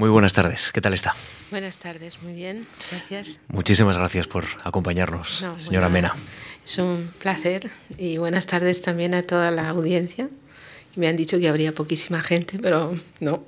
[0.00, 1.14] Muy buenas tardes, ¿qué tal está?
[1.50, 3.38] Buenas tardes, muy bien, gracias.
[3.48, 6.16] Muchísimas gracias por acompañarnos, señora Mena.
[6.64, 10.30] Es un placer y buenas tardes también a toda la audiencia.
[10.96, 13.44] Me han dicho que habría poquísima gente, pero no.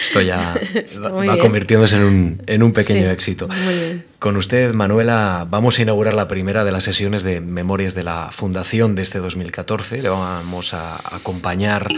[0.00, 0.54] Esto ya
[1.04, 3.48] va, convirtiéndose en un, en un pequeño éxito.
[3.48, 4.06] Muy bien.
[4.18, 8.30] Con usted, Manuela, vamos a inaugurar la primera de las sesiones de Memorias de la
[8.32, 10.00] Fundación de este 2014.
[10.00, 11.88] Le vamos a acompañar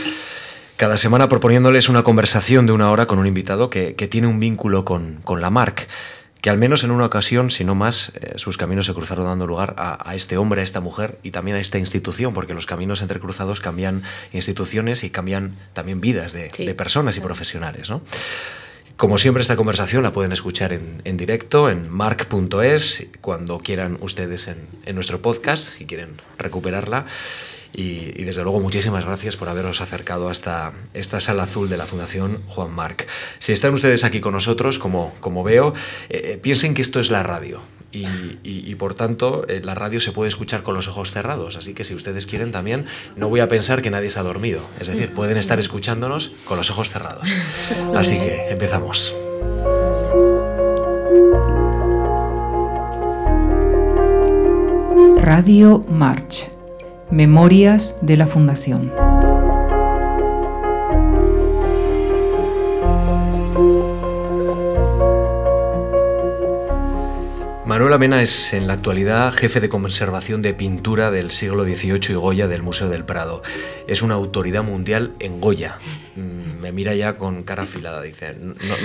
[0.77, 4.85] cada semana proponiéndoles una conversación de una hora con un invitado que, tiene un vínculo
[4.85, 5.89] con, la MARC
[6.43, 9.49] que al menos en una ocasión, si no más, eh, sus caminos se cruzaron dando
[9.49, 13.03] lugar a, este hombre, a esta mujer y también a esta institución, porque los caminos
[13.03, 17.91] entrecruzados cambian instituciones y cambian también vidas de, personas y profesionales.
[18.97, 24.69] Como siempre, esta conversación la pueden escuchar en, directo en marc.es cuando quieran ustedes en,
[24.85, 27.07] en nuestro podcast, si quieren recuperarla.
[27.73, 32.43] Y, desde luego muchísimas gracias por haberos acercado hasta esta sala azul de la Fundación
[32.49, 33.07] Juan Marc.
[33.39, 35.75] Si están ustedes aquí con nosotros, como, como veo,
[36.09, 37.61] eh, eh, piensen que esto es la radio.
[37.93, 41.57] Y, por tanto eh, la radio se puede escuchar con los ojos cerrados.
[41.57, 42.85] Así que si ustedes quieren también,
[43.17, 44.61] no voy a pensar que nadie se ha dormido.
[44.79, 47.31] Es decir, pueden estar escuchándonos con los ojos cerrados.
[47.95, 49.15] Así que empezamos.
[55.23, 56.56] Radio March
[57.11, 58.93] Memorias de la Fundación.
[67.65, 72.15] Manuel Mena es en la actualidad jefe de conservación de pintura del siglo XVIII y
[72.15, 73.43] Goya del Museo del Prado.
[73.87, 75.79] Es una autoridad mundial en Goya.
[76.17, 78.35] Mm, me mira ya con cara afilada, dice.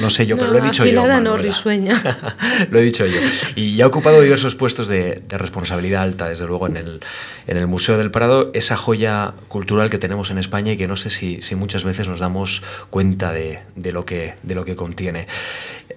[0.02, 1.02] No, sé yo, pero lo he dicho yo.
[1.02, 2.02] Afilada no, risueña.
[2.70, 3.20] lo he dicho yo.
[3.56, 7.02] Y ya ha ocupado diversos puestos de, responsabilidad alta, desde luego, en el,
[7.48, 10.98] en el Museo del Prado, esa joya cultural que tenemos en España y que no
[10.98, 14.76] sé si, si muchas veces nos damos cuenta de, de, lo, que, de lo que
[14.76, 15.28] contiene.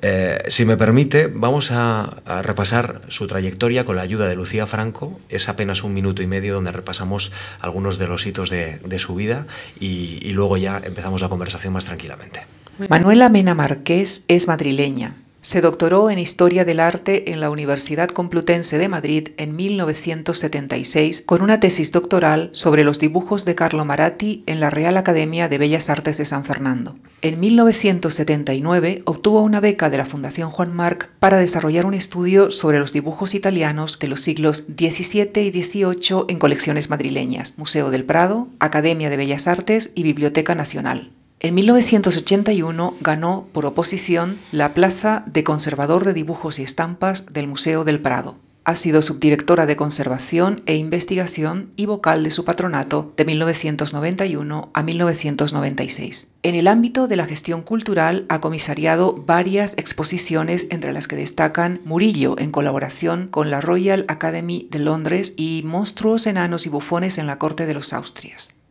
[0.02, 5.18] Eh, si me permite, vamos a, repasar su trayectoria con la ayuda de Lucía Franco.
[5.28, 9.46] Es apenas un minuto y medio donde repasamos algunos de los hitos de, su vida
[9.80, 12.46] y, y luego ya empezamos la conversación más tranquilamente.
[12.88, 18.78] Manuela Mena Marqués es madrileña, se doctoró en Historia del Arte en la Universidad Complutense
[18.78, 24.58] de Madrid en 1976 con una tesis doctoral sobre los dibujos de Carlo Maratti en
[24.58, 26.96] la Real Academia de Bellas Artes de San Fernando.
[27.20, 32.78] En 1979 obtuvo una beca de la Fundación Juan Marc para desarrollar un estudio sobre
[32.78, 38.48] los dibujos italianos de los siglos XVII y XVIII en colecciones madrileñas, Museo del Prado,
[38.60, 41.10] Academia de Bellas Artes y Biblioteca Nacional.
[41.44, 47.84] En 1981 ganó por oposición la plaza de conservador de dibujos y estampas del Museo
[47.84, 48.36] del Prado.
[48.64, 54.82] Ha sido subdirectora de conservación e investigación y vocal de su patronato de 1991 a
[54.82, 56.36] 1996.
[56.44, 61.82] En el ámbito de la gestión cultural ha comisariado varias exposiciones entre las que destacan
[61.84, 67.26] Murillo en colaboración con la Royal Academy de Londres y Monstruos enanos y bufones en
[67.26, 68.63] la corte de los Austrias.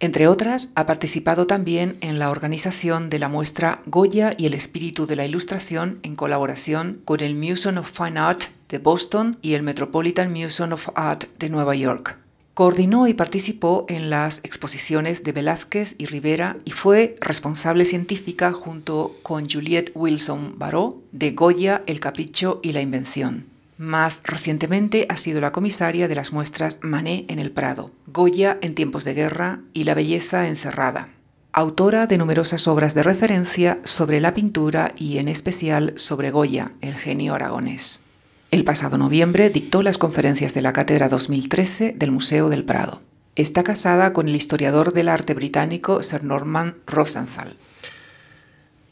[0.00, 5.06] Entre otras, ha participado también en la organización de la muestra Goya y el espíritu
[5.06, 9.62] de la ilustración en colaboración con el Museum of Fine Art de Boston y el
[9.62, 12.18] Metropolitan Museum of Art de Nueva York.
[12.54, 19.16] Coordinó y participó en las exposiciones de Velázquez y Rivera y fue responsable científica junto
[19.22, 23.53] con Juliette Wilson Baró de Goya, El Capricho y la Invención.
[23.76, 28.74] Más recientemente ha sido la comisaria de las muestras Manet en el Prado, Goya en
[28.74, 31.08] tiempos de guerra y La belleza encerrada.
[31.52, 36.94] Autora de numerosas obras de referencia sobre la pintura y en especial sobre Goya, el
[36.94, 38.06] genio aragonés.
[38.50, 43.00] El pasado noviembre dictó las conferencias de la Cátedra 2013 del Museo del Prado.
[43.34, 47.56] Está casada con el historiador del arte británico Sir Norman Rosenthal.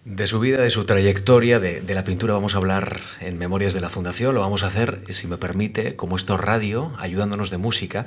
[0.05, 3.81] De su vida, de su trayectoria, de, la pintura vamos a hablar en Memorias de
[3.81, 4.35] la Fundación.
[4.35, 8.07] Lo vamos a hacer, si me permite, como esto radio, ayudándonos de música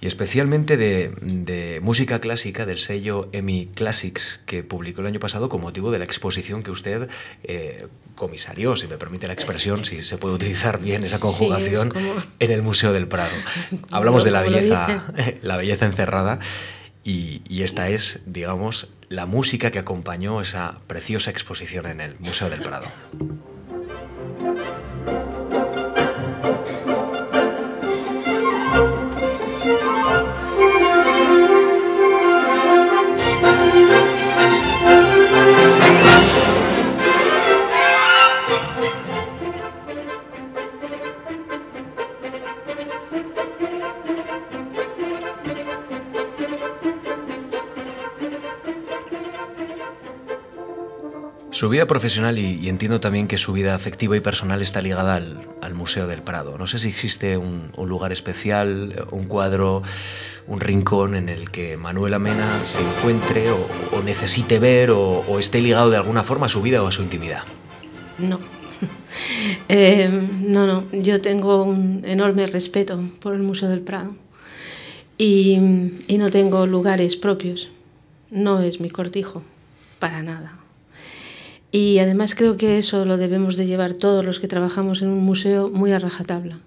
[0.00, 5.60] y especialmente de, música clásica del sello EMI Classics que publicó el año pasado con
[5.60, 7.08] motivo de la exposición que usted
[7.42, 11.92] eh, comisarió, si me permite la expresión, si se puede utilizar bien esa conjugación,
[12.38, 13.34] en el Museo del Prado.
[13.90, 15.12] Hablamos de la belleza,
[15.42, 16.38] la belleza encerrada
[17.04, 22.62] y, esta es, digamos, la música que acompañó esa preciosa exposición en el Museo del
[22.62, 22.86] Prado.
[51.62, 55.74] Su vida profesional y, entiendo también que su vida afectiva y personal está ligada al,
[55.74, 56.58] Museo del Prado.
[56.58, 59.84] No sé si existe un, lugar especial, un cuadro,
[60.48, 65.88] un rincón en el que Manuel Mena se encuentre o, necesite ver o, esté ligado
[65.88, 67.44] de alguna forma a su vida o a su intimidad.
[68.18, 68.40] No.
[69.68, 70.10] Eh,
[70.40, 70.90] no, no.
[70.90, 74.16] Yo tengo un enorme respeto por el Museo del Prado
[75.16, 75.58] y
[76.08, 77.70] no tengo lugares propios.
[78.32, 79.44] No es mi cortijo,
[80.00, 80.61] para nada.
[81.72, 85.20] Y además creo que eso lo debemos de llevar todos los que trabajamos en un
[85.20, 86.58] museo muy a rajatabla.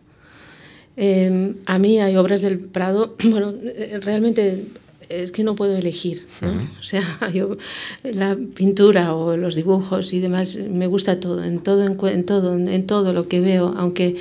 [0.97, 4.65] Eh, a mí hay obras del Prado, bueno, eh, realmente
[5.07, 6.49] es que no puedo elegir, ¿no?
[6.79, 7.03] O sea,
[7.33, 7.57] yo,
[8.03, 12.87] la pintura o los dibujos y demás, me gusta todo, en todo, en, todo, en
[12.87, 14.15] todo lo que veo, aunque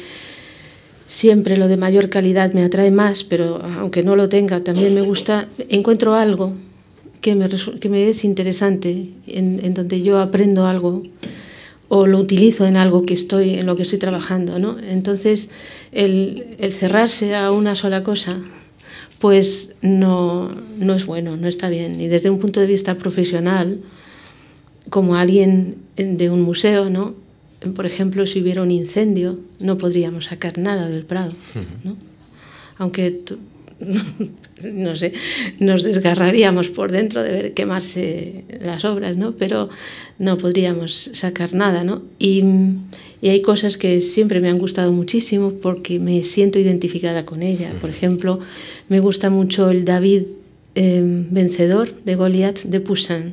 [1.06, 5.00] siempre lo de mayor calidad me atrae más, pero aunque no lo tenga, también me
[5.00, 6.52] gusta, encuentro algo
[7.24, 11.04] que me, que me es interesante, en, en, donde yo aprendo algo
[11.88, 14.58] o lo utilizo en algo que estoy, en lo que estoy trabajando.
[14.58, 14.76] ¿no?
[14.78, 15.48] Entonces,
[15.90, 18.40] el, el cerrarse a una sola cosa,
[19.20, 21.98] pues no, no es bueno, no está bien.
[21.98, 23.80] Y desde un punto de vista profesional,
[24.90, 27.14] como alguien de un museo, ¿no?
[27.74, 31.32] por ejemplo, si hubiera un incendio, no podríamos sacar nada del Prado.
[31.84, 31.96] ¿no?
[32.76, 33.22] Aunque
[34.62, 35.12] no sé,
[35.58, 39.32] nos desgarraríamos por dentro de ver quemarse las obras, ¿no?
[39.32, 39.68] Pero
[40.18, 42.02] no podríamos sacar nada, ¿no?
[42.18, 42.42] Y,
[43.22, 47.72] hay cosas que siempre me han gustado muchísimo porque me siento identificada con ella.
[47.80, 48.38] Por ejemplo,
[48.90, 50.24] me gusta mucho el David
[50.74, 53.32] em, vencedor de Goliath de Poussin,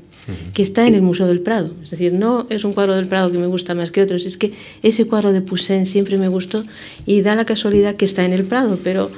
[0.53, 1.74] que está en el Museo del Prado.
[1.83, 4.38] Es decir, no es un cuadro del Prado que me gusta más que otros, es
[4.38, 6.63] que ese cuadro de Poussin siempre me gustó
[7.06, 9.12] y da la casualidad que está en el Prado, pero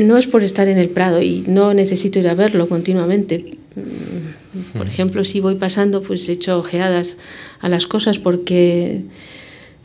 [0.00, 3.56] no es por estar en el Prado y no necesito ir a verlo continuamente.
[3.76, 7.18] Mm, por ejemplo, si voy pasando, pues echo ojeadas
[7.60, 9.02] a las cosas porque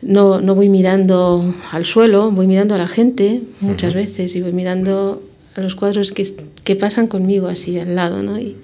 [0.02, 4.54] no, no voy mirando al suelo, voy mirando a la gente muchas veces y voy
[4.54, 5.24] mirando
[5.56, 6.28] a los cuadros que,
[6.64, 8.40] que pasan conmigo así al lado, ¿no?
[8.40, 8.56] Y,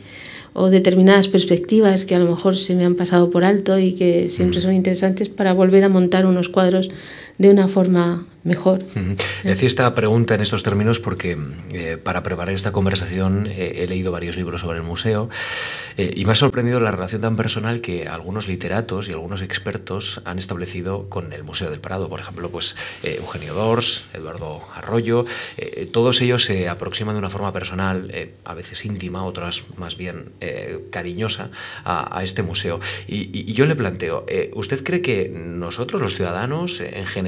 [0.58, 4.30] o determinadas perspectivas que a lo mejor se me han pasado por alto y que
[4.30, 6.88] siempre son interesantes para volver a montar unos cuadros
[7.38, 8.86] de una forma mejor.
[9.44, 11.36] Decía esta pregunta en estos términos porque
[11.74, 15.30] eh, para preparar esta conversación eh, he leído varios libros sobre el museo
[15.98, 20.22] eh, y me ha sorprendido la relación tan personal que algunos literatos y algunos expertos
[20.26, 22.08] han establecido con el Museo del Prado.
[22.08, 25.26] Por ejemplo, pues Eugenio Dors, Eduardo Arroyo,
[25.92, 28.12] todos ellos se aproximan de una forma personal,
[28.44, 30.32] a veces íntima, otras más bien
[30.92, 31.50] cariñosa,
[31.84, 32.80] a, este museo.
[33.08, 37.25] Y, y, yo le planteo, ¿usted cree que nosotros, los ciudadanos, en general,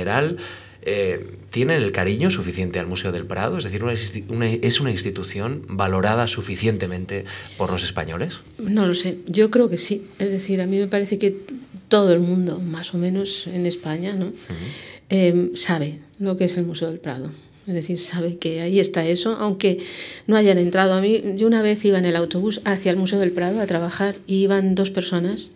[0.90, 3.58] eh, ¿tienen el cariño suficiente al Museo del Prado?
[3.58, 3.84] Es decir,
[4.62, 7.26] ¿es una institución valorada suficientemente
[7.58, 8.40] por los españoles?
[8.58, 10.06] No lo sé, yo creo que sí.
[10.20, 11.36] Es decir, a mí me parece que
[11.88, 14.32] todo el mundo, más o menos en España, ¿no?
[15.10, 17.32] Eh, sabe lo que es el Museo del Prado.
[17.68, 19.80] Es decir, sabe que ahí está eso, aunque
[20.26, 20.94] no hayan entrado.
[20.94, 23.68] A mí, yo una vez iba en el autobús hacia el Museo del Prado a
[23.68, 25.52] trabajar y iban dos personas.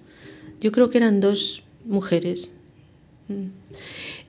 [0.60, 2.52] Yo creo que eran dos mujeres.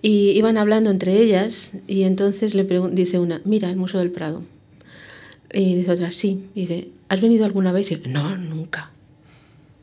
[0.02, 4.42] Y iban hablando entre ellas y entonces le dice una, mira, el Museo del Prado.
[5.52, 6.46] Y dice otra, sí.
[6.54, 7.90] Y dice, ¿has venido alguna vez?
[7.90, 8.90] Y dice, no, nunca.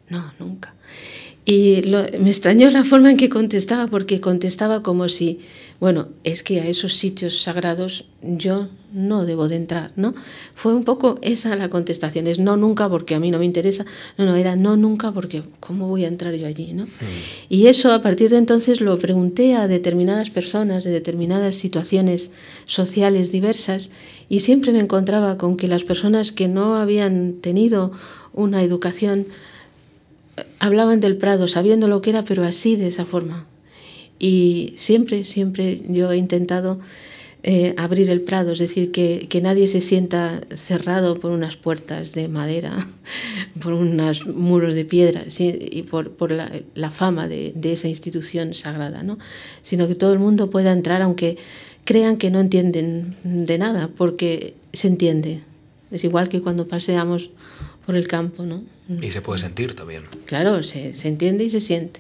[0.10, 0.74] No, nunca.
[1.46, 1.82] Y
[2.20, 5.40] me extrañó la forma en que contestaba, porque contestaba como si,
[5.80, 10.14] bueno, es que a esos sitios sagrados yo no debo de entrar, ¿no?
[10.54, 13.86] Fue un poco esa la contestación, es no nunca porque a mí no me interesa,
[14.18, 16.84] no, no, era no nunca porque ¿cómo voy a entrar yo allí, ¿no?
[16.86, 16.88] Mm.
[17.50, 22.32] Y eso a partir de entonces lo pregunté a determinadas personas de determinadas situaciones
[22.66, 23.92] sociales diversas
[24.28, 27.92] y siempre me encontraba con que las personas que no habían tenido
[28.34, 29.28] una educación
[30.60, 33.46] hablaban del Prado sabiendo lo que era, pero así, de esa forma.
[34.20, 36.80] Y siempre, siempre yo he intentado
[37.42, 42.12] eh, abrir el Prado, es decir, que, que, nadie se sienta cerrado por unas puertas
[42.12, 42.86] de madera,
[43.64, 48.54] por unos muros de piedra y por, por la, la, fama de, de, esa institución
[48.54, 49.18] sagrada, ¿no?
[49.62, 51.38] sino que todo el mundo pueda entrar aunque
[51.86, 55.40] crean que no entienden de nada, porque se entiende.
[55.92, 57.30] Es igual que cuando paseamos
[57.90, 58.62] por el campo, ¿no?
[59.02, 60.04] Y se puede sentir también.
[60.26, 62.00] Claro, se, se entiende y se siente.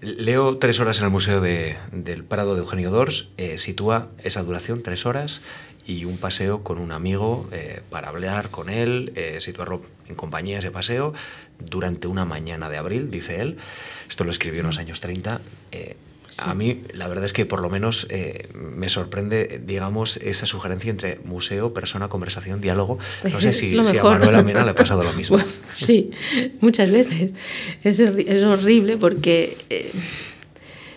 [0.00, 4.44] Leo tres horas en el Museo de, del Prado de Eugenio Dors, eh, sitúa esa
[4.44, 5.40] duración, tres horas,
[5.84, 10.58] y un paseo con un amigo eh, para hablar con él, eh, situarlo en compañía
[10.58, 11.12] ese paseo,
[11.58, 13.56] durante una mañana de abril, dice él.
[14.08, 15.40] Esto lo escribió en los años 30.
[16.36, 20.90] A mí, la verdad es que por lo menos eh, me sorprende, digamos, esa sugerencia
[20.90, 22.98] entre museo, persona, conversación, diálogo.
[23.24, 25.38] No sé si, a Manuela Mena le ha pasado lo mismo.
[25.70, 26.10] sí,
[26.60, 27.32] muchas veces.
[27.82, 29.90] Es, es horrible porque eh,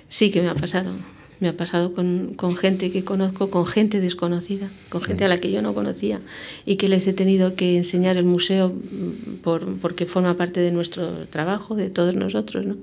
[0.09, 0.91] sí que me ha pasado.
[1.39, 5.39] Me ha pasado con, con, gente que conozco, con gente desconocida, con gente a la
[5.39, 6.19] que yo no conocía
[6.67, 10.71] y que les he tenido que enseñar el museo mm, por, porque forma parte de
[10.71, 12.67] nuestro trabajo, de todos nosotros.
[12.67, 12.75] ¿no?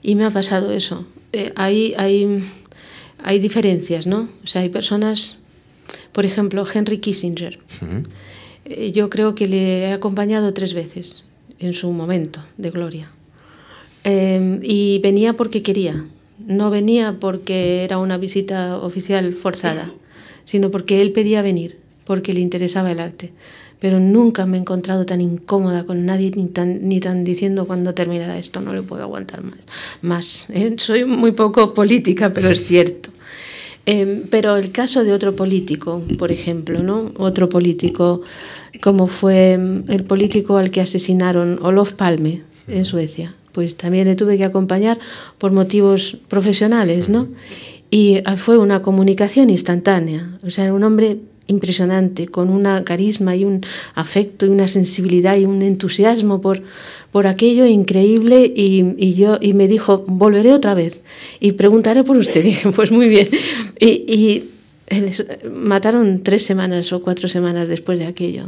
[0.00, 1.04] Y me ha pasado eso.
[1.32, 2.44] Eh, hay, hay,
[3.22, 4.28] hay diferencias, ¿no?
[4.44, 5.38] O sea, hay personas,
[6.12, 7.58] por ejemplo, Henry Kissinger.
[8.64, 11.24] Eh, yo creo que le he acompañado tres veces
[11.58, 13.10] en su momento de gloria.
[14.04, 16.04] Eh, y venía porque quería
[16.46, 19.90] no venía porque era una visita oficial forzada,
[20.44, 23.32] sino porque él pedía venir, porque le interesaba el arte.
[23.80, 27.94] Pero nunca me he encontrado tan incómoda con nadie ni tan, ni tan diciendo cuando
[27.94, 29.58] terminará esto, no le puedo aguantar más.
[30.02, 30.74] más ¿eh?
[30.78, 33.10] Soy muy poco política, pero es cierto.
[33.86, 37.12] Em, pero el caso de otro político, por ejemplo, ¿no?
[37.16, 38.20] otro político
[38.82, 39.54] como fue
[39.88, 44.98] el político al que asesinaron Olof Palme en Suecia pues también le tuve que acompañar
[45.38, 47.28] por motivos profesionales, ¿no?
[47.90, 51.18] Y ah, fue una comunicación instantánea, o sea, era un hombre
[51.50, 53.60] impresionante, con una carisma y un
[53.94, 56.62] afecto y una sensibilidad y un entusiasmo por,
[57.12, 61.00] por aquello increíble y, y yo y me dijo, volveré otra vez
[61.40, 62.42] y preguntaré por usted.
[62.50, 63.28] dije, pues muy bien.
[63.78, 64.50] Y, y
[65.52, 68.46] mataron tres semanas o cuatro semanas después de aquello.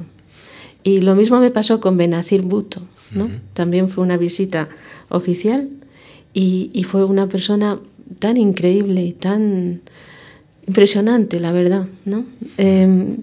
[0.84, 2.82] Y lo mismo me pasó con Benazir Bhutto,
[3.12, 3.30] ¿no?
[3.52, 4.68] También fue una visita
[5.10, 5.68] oficial
[6.34, 7.78] y, y, fue una persona
[8.18, 9.80] tan increíble y tan
[10.66, 12.24] impresionante, la verdad, ¿no?
[12.58, 13.16] Eh,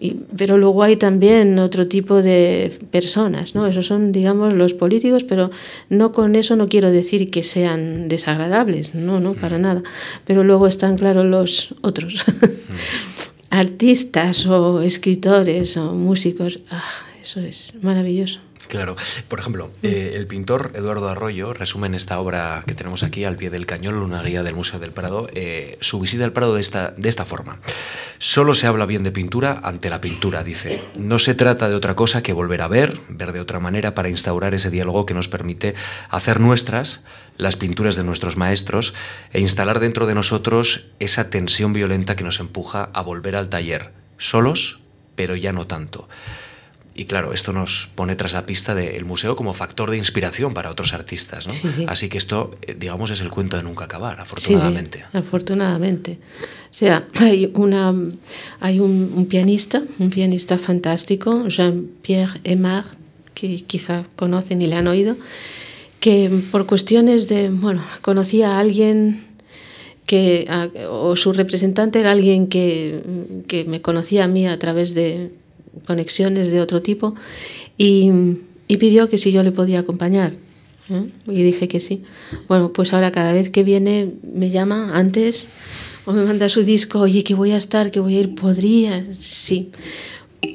[0.00, 3.66] y, pero luego hay también otro tipo de personas, ¿no?
[3.66, 5.50] Esos son, digamos, los políticos, pero
[5.90, 9.82] no con eso no quiero decir que sean desagradables, no, no, para nada.
[10.24, 12.24] Pero luego están, claro, los otros.
[13.50, 16.82] Artistas o escritores o músicos, ah,
[17.22, 18.40] eso es maravilloso.
[18.72, 18.96] Claro.
[19.28, 23.36] Por ejemplo, eh, el pintor Eduardo Arroyo resume en esta obra que tenemos aquí, al
[23.36, 26.62] pie del cañón, una guía del Museo del Prado, eh, su visita al Prado de
[26.62, 27.58] esta, de esta forma.
[28.16, 30.80] Solo se habla bien de pintura ante la pintura, dice.
[30.98, 34.08] No se trata de otra cosa que volver a ver, ver de otra manera para
[34.08, 35.74] instaurar ese diálogo que nos permite
[36.08, 37.04] hacer nuestras
[37.36, 38.94] las pinturas de nuestros maestros
[39.34, 43.92] e instalar dentro de nosotros esa tensión violenta que nos empuja a volver al taller,
[44.16, 44.80] solos,
[45.14, 46.08] pero ya no tanto.
[46.94, 50.70] Y claro, esto nos pone tras la pista del museo como factor de inspiración para
[50.70, 51.46] otros artistas.
[51.46, 51.54] ¿no?
[51.86, 54.98] Así que esto, eh, digamos, es el cuento de nunca acabar, afortunadamente.
[54.98, 56.18] Sí, afortunadamente.
[56.70, 57.94] O sea, hay, una,
[58.60, 62.84] hay un, pianista, un pianista fantástico, Jean-Pierre Aymar,
[63.34, 65.16] que quizá conocen y le han oído,
[65.98, 69.24] que por cuestiones de, bueno, conocía a alguien
[70.04, 70.46] que,
[70.90, 73.00] o su representante era alguien que,
[73.48, 75.30] que me conocía a mí a través de
[75.86, 77.14] conexiones de otro tipo,
[77.76, 78.10] y,
[78.78, 80.32] pidió que si yo le podía acompañar.
[80.88, 81.06] ¿eh?
[81.26, 82.04] Y dije que sí.
[82.48, 85.50] Bueno, pues ahora cada vez que viene me llama antes
[86.06, 89.14] o me manda su disco, oye, que voy a estar, que voy a ir, podría,
[89.14, 89.70] sí.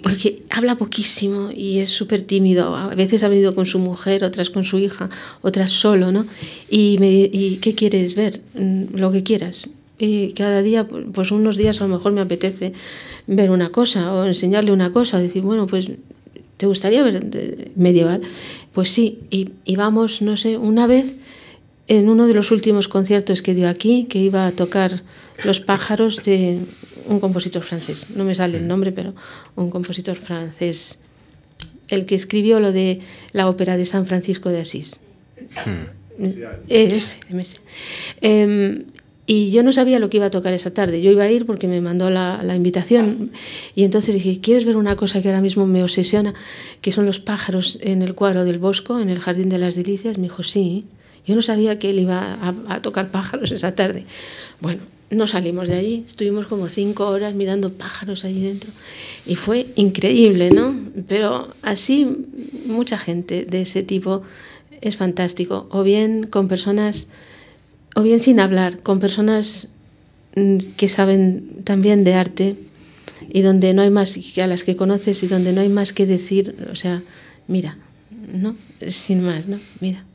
[0.04, 2.76] Porque habla poquísimo y es súper tímido.
[2.76, 5.08] A veces ha venido con su mujer, otras con su hija,
[5.42, 6.26] otras solo, ¿no?
[6.70, 8.42] Y, me, y ¿qué quieres ver?
[8.56, 9.70] Mm, lo que quieras.
[10.00, 12.74] Y cada día, pues unos días a lo mejor me apetece
[13.26, 15.92] ver una cosa o enseñarle una cosa, decir, bueno, pues
[16.58, 18.22] ¿te gustaría ver medieval?
[18.74, 21.16] Pues sí, y, y, vamos, no sé, una vez
[21.88, 25.02] en uno de los últimos conciertos que dio aquí, que iba a tocar
[25.44, 26.60] Los pájaros de
[27.06, 29.14] un compositor francés, no me sale el nombre, pero
[29.56, 31.04] un compositor francés,
[31.90, 33.02] el que escribió lo de
[33.34, 35.00] la ópera de San Francisco de Asís.
[35.66, 35.98] Hmm.
[38.22, 38.84] Eh,
[39.30, 41.02] y yo no sabía lo que iba a tocar esa tarde.
[41.02, 43.32] Yo iba a ir porque me mandó la, invitación.
[43.76, 46.34] Y entonces dije, ¿quieres ver una cosa que ahora mismo me obsesiona?
[46.80, 50.18] Que son los pájaros en el cuadro del Bosco, en el Jardín de las Delicias.
[50.18, 50.86] Me dijo, sí.
[51.26, 52.38] Yo no sabía que él iba
[52.70, 54.06] a tocar pájaros esa tarde.
[54.62, 54.80] Bueno,
[55.10, 56.04] no salimos de allí.
[56.06, 58.70] Estuvimos como cinco horas mirando pájaros allí dentro.
[59.26, 60.74] Y fue increíble, ¿no?
[61.10, 62.28] Pero así
[62.66, 64.22] mucha gente de ese tipo
[64.80, 65.68] es fantástico.
[65.70, 67.12] O bien con personas
[67.98, 69.70] o bien sin hablar, con personas
[70.36, 72.56] mm, que saben también de arte
[73.28, 75.94] y donde no hay más que a las que conoces y donde no hay más
[75.94, 77.02] que decir, o sea,
[77.48, 77.76] mira,
[78.32, 78.56] ¿no?
[78.88, 79.58] Sin más, ¿no?
[79.80, 80.06] Mira,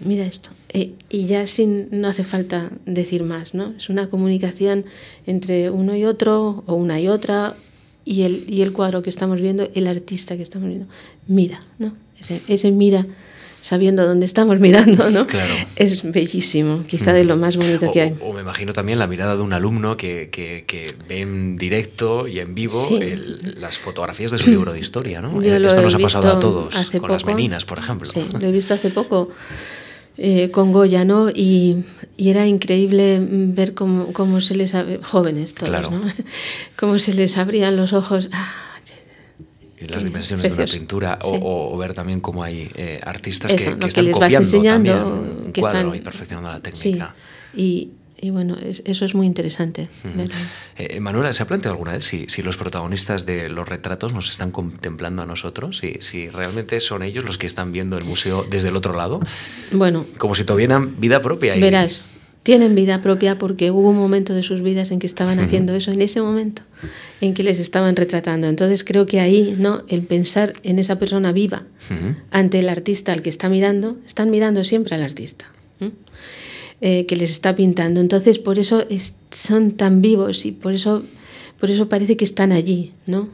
[0.00, 0.50] mira esto.
[0.70, 3.72] E, y ya sin, no hace falta decir más, ¿no?
[3.76, 4.84] Es una comunicación
[5.24, 7.54] entre uno y otro, o una y otra,
[8.04, 10.88] y el, y el cuadro que estamos viendo, el artista que estamos viendo.
[11.28, 11.92] Mira, ¿no?
[12.18, 13.06] Ese, ese mira
[13.62, 15.26] sabiendo dónde estamos mirando, ¿no?
[15.76, 18.14] Es bellísimo, quizá de lo más bonito que hay.
[18.20, 22.40] O me imagino también la mirada de un alumno que, que, ve en directo y
[22.40, 22.88] en vivo
[23.56, 25.40] las fotografías de su libro de historia, ¿no?
[25.40, 28.10] Esto nos ha pasado a todos, con las meninas, por ejemplo.
[28.10, 29.30] Sí, lo he visto hace poco
[30.18, 31.30] eh, con Goya, ¿no?
[31.30, 31.84] Y,
[32.18, 34.74] era increíble ver cómo, cómo se les...
[35.02, 36.02] jóvenes todos, ¿no?
[36.76, 38.28] cómo se les abrían los ojos.
[38.32, 38.71] Ah,
[39.88, 44.62] las dimensiones de una pintura o, ver también cómo hay eh, artistas que, están copiando
[44.62, 47.14] también un que cuadro y perfeccionando la técnica.
[47.54, 49.88] Y, y bueno, eso es muy interesante.
[50.78, 54.30] Eh, Manuela, ¿se ha planteado alguna vez si, si, los protagonistas de los retratos nos
[54.30, 55.78] están contemplando a nosotros?
[55.78, 59.20] Si, si realmente son ellos los que están viendo el museo desde el otro lado?
[59.72, 60.06] Bueno.
[60.18, 61.56] Como si tuvieran vida propia.
[61.56, 65.74] Verás, tienen vida propia porque hubo un momento de sus vidas en que estaban haciendo
[65.74, 66.62] eso, en ese momento
[67.20, 68.48] en que les estaban retratando.
[68.48, 69.82] Entonces creo que ahí, ¿no?
[69.88, 71.62] El pensar en esa persona viva
[72.30, 75.46] ante el artista al que está mirando, están mirando siempre al artista.
[76.84, 78.00] Eh, que les está pintando.
[78.00, 78.84] Entonces, por eso
[79.30, 81.04] son tan vivos y por eso,
[81.60, 83.28] por eso parece que están allí, ¿no?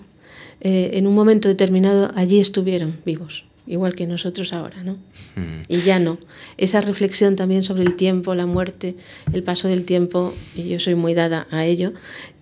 [0.61, 4.95] Eh, en un momento determinado allí estuvieron vivos, igual que nosotros ahora, ¿no?
[5.37, 5.63] Mm.
[5.69, 6.19] Y ya no.
[6.57, 8.97] Esa reflexión también sobre el tiempo, la muerte,
[9.33, 11.93] el paso del tiempo, y yo soy muy dada a ello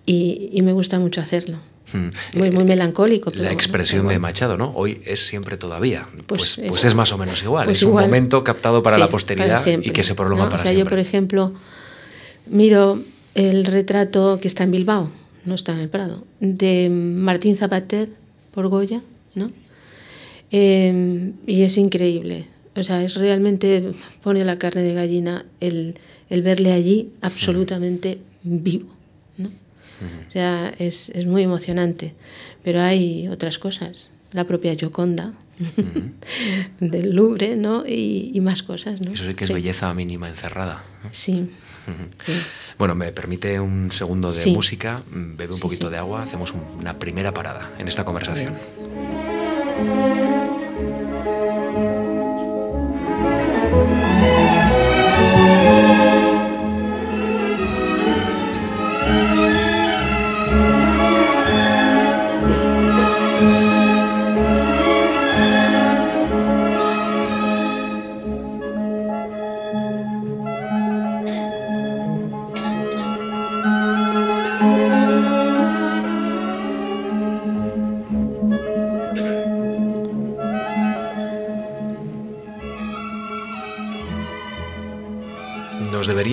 [0.05, 1.59] y, y me gusta mucho hacerlo.
[1.93, 2.37] Mm.
[2.37, 3.31] Muy, muy melancólico.
[3.35, 4.71] la expresión de Machado, ¿no?
[4.75, 6.07] Hoy es siempre todavía.
[6.25, 7.65] Pues, pues, pues es más o menos igual.
[7.65, 10.73] Pues es un momento captado para la posteridad y que se prolonga para o sea,
[10.73, 11.53] Yo, por ejemplo,
[12.47, 12.99] miro
[13.35, 15.09] el retrato que está en Bilbao,
[15.45, 18.09] no está en el Prado, de Martín Zapater
[18.51, 19.01] por Goya,
[19.35, 19.51] ¿no?
[20.51, 22.45] Em, y es increíble.
[22.75, 23.91] O sea, es realmente,
[24.23, 25.95] pone la carne de gallina el,
[26.29, 28.97] el verle allí absolutamente vivo.
[29.99, 32.13] O sea, es, es, muy emocionante.
[32.63, 34.11] Pero hay otras cosas.
[34.31, 35.33] La propia Gioconda
[36.79, 37.83] del Louvre, ¿no?
[37.85, 39.11] Y, y, más cosas, ¿no?
[39.11, 40.83] Eso sí que es belleza mínima encerrada.
[41.11, 41.49] Sí.
[42.19, 42.33] sí.
[42.77, 47.33] Bueno, me permite un segundo de música, bebe un poquito de agua, hacemos una primera
[47.33, 48.53] parada en esta conversación.
[49.77, 50.66] Música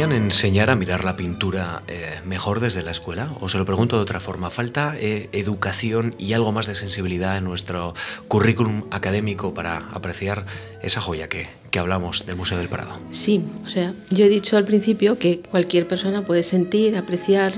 [0.03, 3.31] enseñar a mirar la pintura eh, mejor desde la escuela?
[3.41, 7.39] O se lo pregunto de otra forma, ¿falta eh, educación y algo más de sensibilidad
[7.39, 7.95] en nuestro
[8.29, 10.47] currículum académico para apreciar
[10.83, 12.99] esa joya que, que hablamos del Museo del Prado?
[13.13, 17.55] Sí, o sea, yo he dicho al principio que cualquier persona puede sentir, apreciar,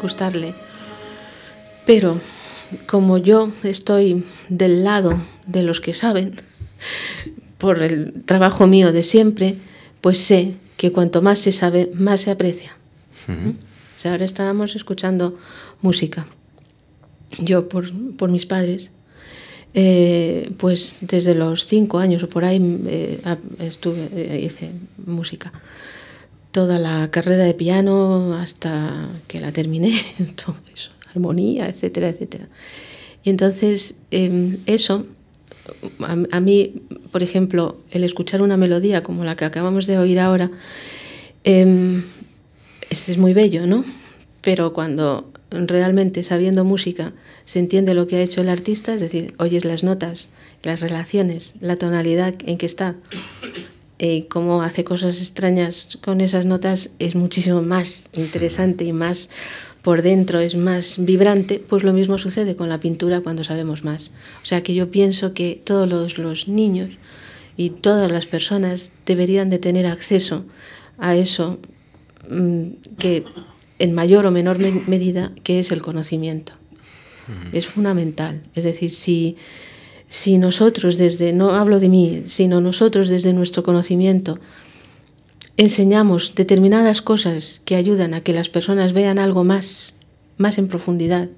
[0.00, 0.54] gustarle,
[1.86, 2.20] pero
[2.86, 6.36] como yo estoy del lado de los que saben,
[7.58, 9.56] por el trabajo mío de siempre,
[10.00, 12.74] pues sé que cuanto más se sabe, más se aprecia.
[13.28, 13.50] ¿Mm?
[13.50, 15.36] o sea, ahora estábamos escuchando
[15.82, 16.26] música.
[17.38, 18.90] Yo, por, por mis padres,
[19.74, 23.20] eh, pues desde los cinco años o por ahí eh,
[23.58, 24.70] estuve, eh, hice
[25.04, 25.52] música.
[26.50, 29.92] Toda la carrera de piano hasta que la terminé,
[30.42, 32.48] todo eso, armonía, etcétera, etcétera.
[33.22, 35.04] Y entonces em, eso
[36.30, 40.50] a, mí, por ejemplo, el escuchar una melodía como la que acabamos de oír ahora,
[41.44, 42.02] em,
[42.90, 43.84] es, muy bello, ¿no?
[44.42, 47.12] Pero cuando realmente sabiendo música
[47.44, 51.54] se entiende lo que ha hecho el artista, es decir, oyes las notas, las relaciones,
[51.60, 52.96] la tonalidad en que está,
[54.02, 59.28] y cómo hace cosas extrañas con esas notas, es muchísimo más interesante y más
[59.82, 64.12] por dentro es más vibrante, pues lo mismo sucede con la pintura cuando sabemos más.
[64.42, 66.90] O sea que yo pienso que todos los, niños
[67.58, 70.46] y todas las personas deberían de tener acceso
[70.98, 71.58] a eso
[72.30, 73.24] mm, que
[73.78, 76.54] en mayor o menor medida que es el conocimiento.
[77.52, 78.42] Es fundamental.
[78.56, 79.36] Es decir, si,
[80.10, 84.40] si nosotros desde, no hablo de mí, sino nosotros desde nuestro conocimiento,
[85.56, 90.00] enseñamos determinadas cosas que ayudan a que las personas vean algo más,
[90.36, 91.28] más en profundidad,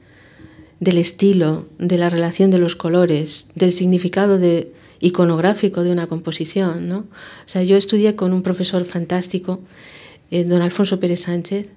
[0.81, 6.89] del estilo, de la relación de los colores, del significado de, iconográfico de una composición.
[6.89, 7.01] ¿no?
[7.01, 9.61] O sea, yo estudié con un profesor fantástico,
[10.31, 11.69] eh, don Alfonso Pérez Sánchez,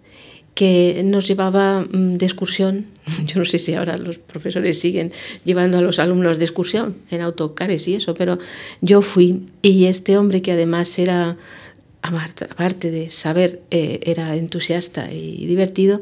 [0.55, 2.85] que nos llevaba mm, de excursión.
[3.27, 5.11] Yo no sé si ahora los profesores siguen
[5.43, 8.39] llevando a los alumnos de excursión en autocares y eso, pero
[8.81, 11.37] yo fui y este hombre que además era,
[12.01, 16.01] aparte de saber, eh, era entusiasta y divertido,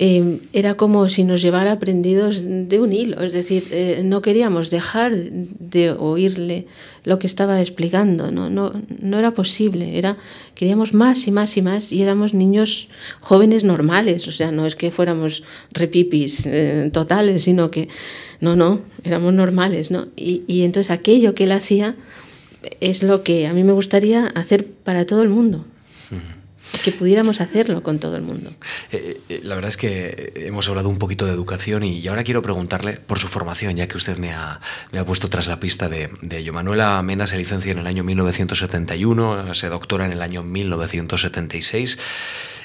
[0.00, 4.70] Em, era como si nos llevara prendidos de un hilo, es decir, eh, no queríamos
[4.70, 6.68] dejar de oírle
[7.02, 10.16] lo que estaba explicando, no, no, no era posible, era,
[10.54, 14.76] queríamos más y más y más y éramos niños jóvenes normales, o sea, no es
[14.76, 17.88] que fuéramos repipis eh, totales, sino que,
[18.40, 20.06] no, no, éramos normales, ¿no?
[20.14, 21.96] Y, y entonces aquello que él hacía
[22.78, 25.64] es lo que a mí me gustaría hacer para todo el mundo
[26.82, 28.52] que pudiéramos hacerlo con todo el mundo.
[28.92, 32.42] Eh, eh, la verdad es que hemos hablado un poquito de educación y ahora quiero
[32.42, 34.60] preguntarle por su formación, ya que usted me ha,
[34.92, 36.52] me ha puesto tras la pista de, de, ello.
[36.52, 41.98] Manuela Mena se licencia en el año 1971, se doctora en el año 1976.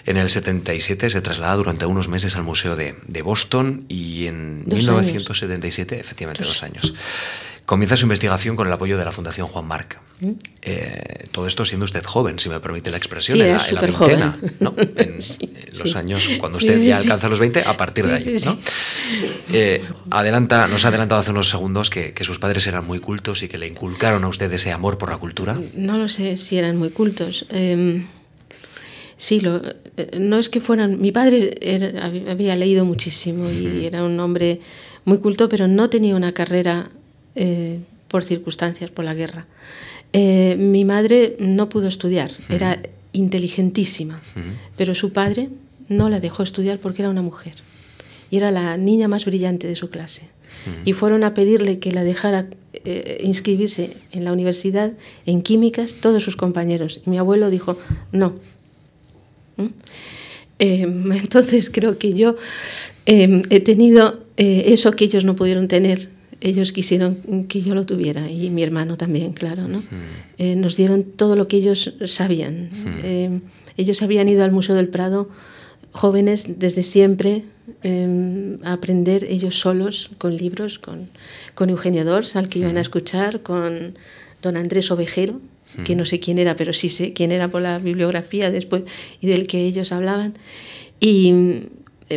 [0.05, 4.65] En el 77 se traslada durante unos meses al Museo de, de Boston y en
[4.67, 6.93] 1977, efectivamente, dos años.
[7.65, 9.99] Comienza su investigación con el apoyo de la Fundación Juan Marc.
[10.19, 10.31] ¿Mm?
[10.61, 13.75] Eh, todo esto siendo usted joven, si me permite la expresión, sí, en, la, en
[13.75, 14.75] la veintena, ¿no?
[14.95, 15.97] En, sí, los sí.
[15.97, 18.37] años cuando usted ya alcanza los 20, a partir de ahí.
[18.45, 18.57] ¿no?
[19.51, 23.43] Eh, adelanta, nos ha adelantado hace unos segundos que, que, sus padres eran muy cultos
[23.43, 25.59] y que le inculcaron a usted ese amor por la cultura.
[25.75, 27.45] No lo sé si eran muy cultos.
[27.49, 28.05] Eh,
[29.17, 29.61] sí, lo,
[30.19, 30.99] no es que fueran.
[31.01, 34.59] Mi padre era, había leído muchísimo y era un hombre
[35.05, 36.89] muy culto, pero no tenía una carrera
[37.35, 39.47] eh, por circunstancias, por la guerra.
[40.13, 42.79] Eh, mi madre no pudo estudiar, era
[43.13, 44.21] inteligentísima,
[44.77, 45.49] pero su padre
[45.89, 47.55] no la dejó estudiar porque era una mujer
[48.29, 50.29] y era la niña más brillante de su clase.
[50.85, 54.93] Y fueron a pedirle que la dejara eh, inscribirse en la universidad
[55.25, 57.01] en químicas todos sus compañeros.
[57.05, 57.77] Y mi abuelo dijo,
[58.11, 58.35] no.
[59.57, 59.65] ¿Mm?
[60.59, 60.81] Eh,
[61.21, 62.35] entonces creo que yo
[63.05, 66.09] he tenido eso que ellos no pudieron tener
[66.43, 69.79] ellos quisieron que yo lo tuviera y mi hermano también, claro, ¿no?
[69.79, 69.83] Mm.
[70.37, 72.69] Eh, nos dieron todo lo que ellos sabían.
[72.69, 72.99] Mm.
[73.03, 73.39] Eh,
[73.77, 75.29] ellos habían ido al Museo del Prado
[75.93, 77.43] jóvenes desde siempre
[77.83, 81.07] eh, a aprender ellos solos con libros, con,
[81.55, 83.95] con Eugenio Dors, al que iban a escuchar, con
[84.41, 85.39] don Andrés Ovejero,
[85.85, 88.83] que no sé quién era, pero sí sé quién era por la bibliografía después
[89.21, 90.33] y del que ellos hablaban.
[90.99, 91.33] Y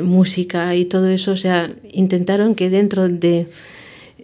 [0.02, 3.46] música y todo eso, o sea, intentaron que dentro de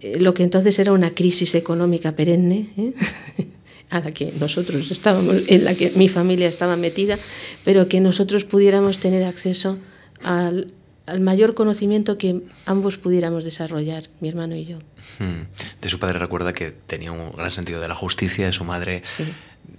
[0.03, 2.93] lo que entonces era una crisis económica perenne, ¿eh?
[3.91, 7.19] a la que nosotros estábamos, en la que mi familia estaba metida,
[7.65, 9.79] pero que nosotros pudiéramos tener acceso
[10.23, 10.73] al,
[11.07, 14.79] al mayor conocimiento que ambos pudiéramos desarrollar, mi hermano y yo.
[15.19, 15.43] Hmm.
[15.81, 19.03] De su padre recuerda que tenía un gran sentido de la justicia, de su madre
[19.05, 19.25] sí.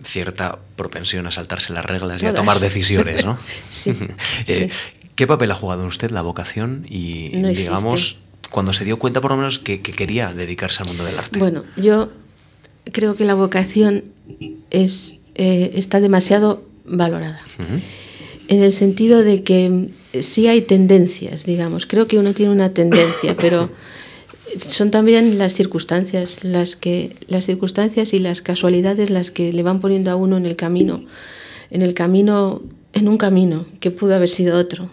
[0.03, 2.23] cierta propensión a saltarse las reglas Todas.
[2.23, 3.39] y a tomar decisiones, ¿no?
[3.69, 3.97] sí,
[4.47, 4.69] eh, sí.
[5.15, 8.22] ¿Qué papel ha jugado en usted la vocación y, no digamos,
[8.53, 11.39] cuando se dio cuenta por lo menos que, que, quería dedicarse al mundo del arte?
[11.39, 12.11] Bueno, yo
[12.91, 14.03] creo que la vocación
[14.69, 17.41] es, eh, está demasiado valorada.
[17.57, 17.81] Uh -huh.
[18.49, 19.89] En el sentido de que
[20.21, 21.87] sí hay tendencias, digamos.
[21.87, 23.71] Creo que uno tiene una tendencia, pero
[24.57, 29.79] son también las circunstancias, las que las circunstancias y las casualidades las que le van
[29.79, 31.03] poniendo a uno en el camino,
[31.71, 32.61] en el camino,
[32.93, 34.89] en un camino que pudo haber sido otro.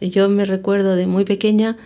[0.00, 1.76] Yo me recuerdo de muy pequeña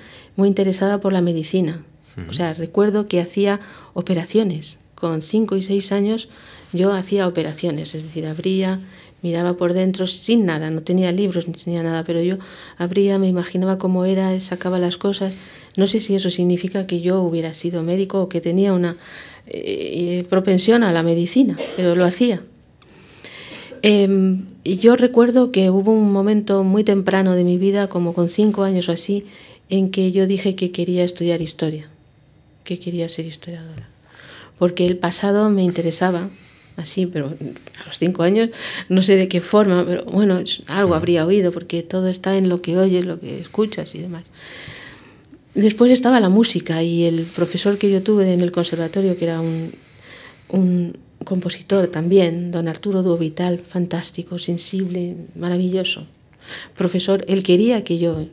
[0.40, 1.82] muy interesada por la medicina.
[2.28, 3.60] O sea, recuerdo que hacía
[3.92, 4.78] operaciones.
[4.94, 6.30] Con cinco y seis años
[6.72, 8.80] yo hacía operaciones, es decir, abría,
[9.20, 12.38] miraba por dentro sin nada, no tenía libros ni tenía nada, pero yo
[12.78, 15.34] abría, me imaginaba cómo era, sacaba las cosas.
[15.76, 18.96] No sé si eso significa que yo hubiera sido médico o que tenía una
[19.46, 22.40] eh, propensión a la medicina, pero lo hacía.
[23.82, 28.28] Eh, y yo recuerdo que hubo un momento muy temprano de mi vida, como con
[28.28, 29.24] cinco años o así,
[29.70, 31.88] en que yo dije que quería estudiar historia,
[32.64, 33.88] que quería ser historiadora,
[34.58, 36.28] porque el pasado me interesaba,
[36.76, 38.50] así, pero a los cinco años,
[38.88, 42.60] no sé de qué forma, pero bueno, algo habría oído, porque todo está en lo
[42.60, 44.24] que oyes, lo que escuchas y demás.
[45.54, 49.40] Después estaba la música y el profesor que yo tuve en el conservatorio, que era
[49.40, 56.06] un, compositor también, don Arturo Duovital, fantástico, sensible, maravilloso.
[56.76, 58.26] Profesor, él quería que yo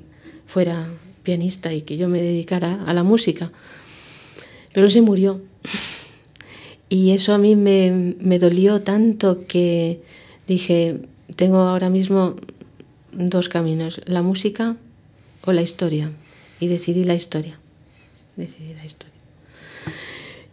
[0.48, 0.88] fuera
[1.28, 3.52] pianista y que yo me dedicara a la música,
[4.72, 5.42] pero se murió.
[6.90, 10.00] Y eso a mí me, me dolió tanto que
[10.48, 11.02] dije,
[11.36, 12.38] tengo ahora mismo
[13.12, 14.78] dos caminos, la música
[15.44, 16.12] o la historia.
[16.62, 17.60] Y decidí la historia.
[18.38, 19.14] Decidí la historia.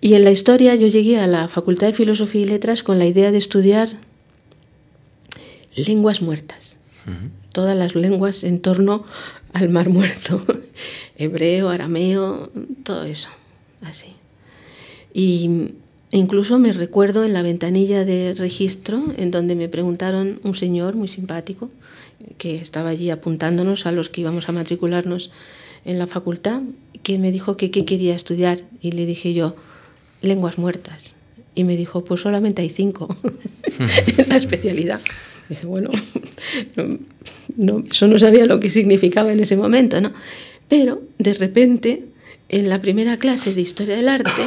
[0.01, 3.07] Y en la historia yo llegué a la Facultad de Filosofía y Letras con la
[3.07, 3.89] idea de estudiar
[5.77, 6.79] lenguas muertas.
[7.07, 7.31] Uh -huh.
[7.53, 9.05] todas las lenguas en torno
[9.55, 10.43] al Mar Muerto,
[11.17, 12.51] hebreo, arameo,
[12.83, 13.29] todo eso,
[13.83, 14.09] así.
[15.15, 15.71] Y
[16.11, 21.09] incluso me recuerdo en la ventanilla de registro, en donde me preguntaron un señor muy
[21.09, 21.71] simpático,
[22.37, 25.31] que estaba allí apuntándonos a los que íbamos a matricularnos
[25.85, 26.63] en la facultad,
[27.05, 29.55] que me dijo que qué quería estudiar y le dije yo,
[30.21, 31.15] lenguas muertas.
[31.55, 33.15] Y me dijo, pues solamente hay cinco
[34.19, 35.01] en la especialidad.
[35.49, 35.91] Dije, bueno,
[37.57, 40.13] no, eso no sabía lo que significaba en ese momento, ¿no?
[40.69, 42.05] Pero de repente,
[42.49, 44.43] en la primera clase de historia del arte,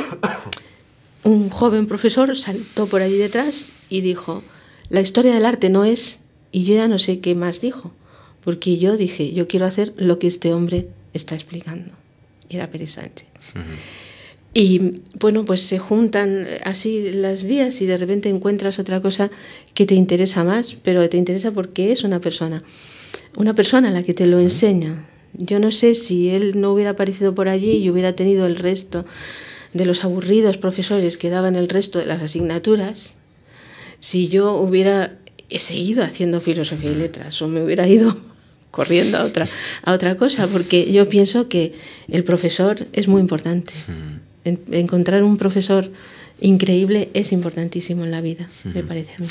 [1.23, 4.43] un joven profesor saltó por allí detrás y dijo,
[4.89, 7.93] la historia del arte no es, y yo ya no sé qué más dijo,
[8.43, 11.91] porque yo dije, yo quiero hacer lo que este hombre está explicando.
[12.49, 13.27] Era Pérez Sánchez.
[14.59, 19.29] Y bueno, pues se juntan así las vías y de repente encuentras otra cosa
[19.75, 22.63] que te interesa más, pero te interesa porque es una persona,
[23.35, 25.05] una persona la que te lo enseña.
[25.33, 29.05] Yo no sé si él no hubiera aparecido por allí y hubiera tenido el resto
[29.73, 33.13] de los aburridos profesores que daban el resto de las asignaturas,
[33.99, 35.19] si yo hubiera
[35.51, 38.17] seguido haciendo filosofía y letras o me hubiera ido
[38.71, 39.47] corriendo a otra,
[39.83, 41.75] a otra cosa, porque yo pienso que
[42.07, 43.73] el profesor es muy importante.
[44.71, 45.91] Encontrar un profesor
[46.39, 49.27] increíble es importantísimo en la vida, me parece a mí.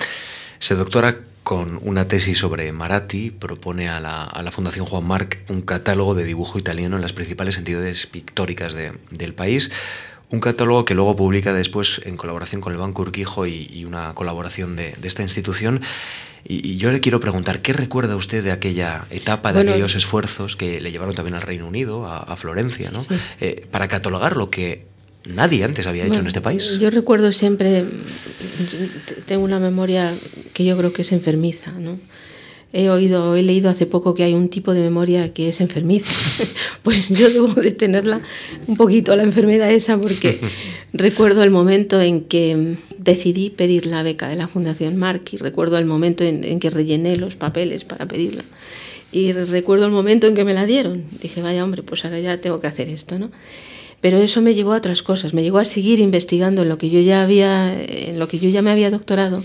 [0.59, 6.17] Se doctora con una tesis sobre Maratti, propone a la, Fundación Juan Marc un catálogo
[6.17, 9.71] de dibujo italiano en las principales entidades pictóricas del país.
[10.29, 14.75] Un catálogo que luego publica después en colaboración con el Banco Urquijo y, una colaboración
[14.75, 15.83] de, esta institución.
[16.43, 20.81] Y, yo le quiero preguntar, ¿qué recuerda usted de aquella etapa, de aquellos esfuerzos que
[20.81, 22.99] le llevaron también al Reino Unido, a, Florencia, ¿no?
[23.41, 24.85] Eh, para catalogar lo que
[25.27, 26.79] nadie antes había hecho en este país.
[26.79, 27.85] Yo recuerdo siempre,
[29.27, 30.13] tengo una memoria
[30.53, 31.99] que yo creo que es enfermiza, ¿no?
[32.73, 36.13] He oído, he leído hace poco que hay un tipo de memoria que es enfermiza.
[36.83, 38.21] Pues yo debo de tenerla
[38.69, 40.39] un poquito la enfermedad esa porque
[40.93, 45.79] recuerdo el momento en que decidí pedir la beca de la Fundación Marc y recuerdo
[45.79, 48.45] el momento en, en que rellené los papeles para pedirla.
[49.11, 51.05] Y recuerdo el momento en que me la dieron.
[51.23, 53.31] Dije, vaya hombre, pues ahora ya tengo que hacer esto, ¿no?
[54.07, 56.91] Pero eso me llevó a otras cosas, me llevó a seguir investigando en lo que
[56.91, 59.43] yo ya había, en lo que yo ya me había doctorado,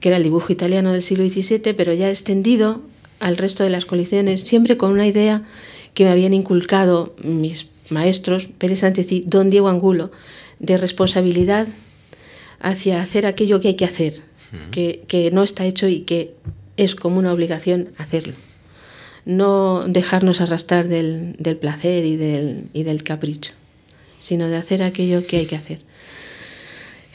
[0.00, 2.80] que era el dibujo italiano del siglo XVII, pero ya extendido
[3.20, 5.42] al resto de las colecciones, siempre con una idea
[5.92, 10.12] que me habían inculcado mis maestros, Pérez Sánchez y don Diego Angulo,
[10.60, 11.68] de responsabilidad
[12.60, 14.14] hacia hacer aquello que hay que hacer,
[14.70, 16.32] que, que no está hecho y que
[16.78, 18.32] es como una obligación hacerlo.
[19.26, 23.52] No dejarnos arrastrar del, placer y del, y del, capricho,
[24.18, 25.80] sino de hacer aquello que hay que hacer.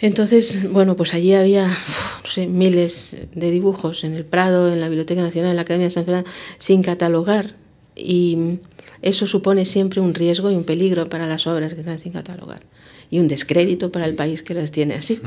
[0.01, 4.89] Entonces, bueno, pues allí había no sé, miles de dibujos en el Prado, en la
[4.89, 7.55] Biblioteca Nacional, en la Academia de San Fernando, sin catalogar.
[7.95, 8.59] Y
[9.01, 12.61] eso supone siempre un riesgo y un peligro para las obras que están sin catalogar.
[13.09, 15.21] Y un descrédito para el país que las tiene así.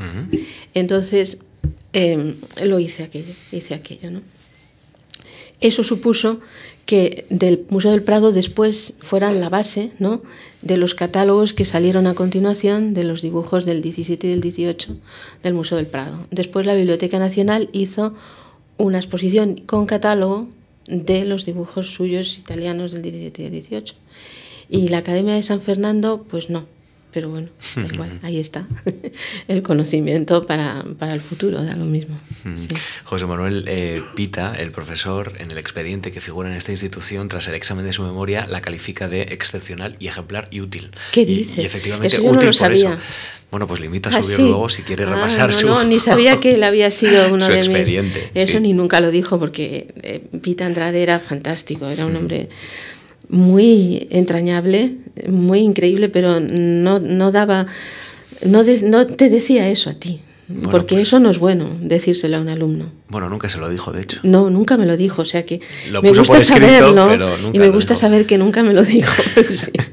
[0.75, 1.43] Entonces,
[1.93, 4.21] em, lo hice aquello, hice aquello, ¿no?
[5.59, 6.39] Eso supuso
[6.87, 10.23] que del Museo del Prado después fueran la base ¿no?
[10.61, 14.97] de los catálogos que salieron a continuación de los dibujos del 17 y del 18
[15.43, 16.25] del Museo del Prado.
[16.31, 18.15] Después la Biblioteca Nacional hizo
[18.77, 20.47] una exposición con catálogo
[20.87, 23.93] de los dibujos suyos italianos del 17 y del 18.
[24.69, 26.65] Y la Academia de San Fernando, pues no,
[27.17, 27.47] pero bueno,
[27.91, 28.67] igual, ahí está
[29.47, 32.15] el conocimiento para, para, el futuro, da lo mismo.
[33.05, 37.47] José Manuel eh, Pita, el profesor, en el expediente que figura en esta institución, tras
[37.47, 40.91] el examen de su memoria, la califica de excepcional y ejemplar y útil.
[41.11, 41.63] ¿Qué dice?
[41.63, 42.95] Y, efectivamente, útil por eso.
[43.49, 45.65] Bueno, pues le invito a ah, subir luego si quiere ah, repasar su.
[45.65, 48.43] No, ni sabía que él había sido uno de expediente, mis.
[48.43, 52.49] Eso ni nunca lo dijo, porque eh, Pita Andrade era fantástico, era un hombre
[53.29, 54.91] muy entrañable,
[55.27, 57.67] muy increíble, pero no, no daba,
[58.45, 60.21] no, no te decía eso a ti.
[60.71, 62.85] porque pues eso no es bueno decírselo a un alumno.
[63.09, 64.19] Bueno, nunca se lo dijo, de hecho.
[64.23, 65.61] No, nunca me lo dijo, o sea que
[66.01, 67.07] me gusta saberlo
[67.53, 69.11] y me gusta saber que nunca me lo dijo.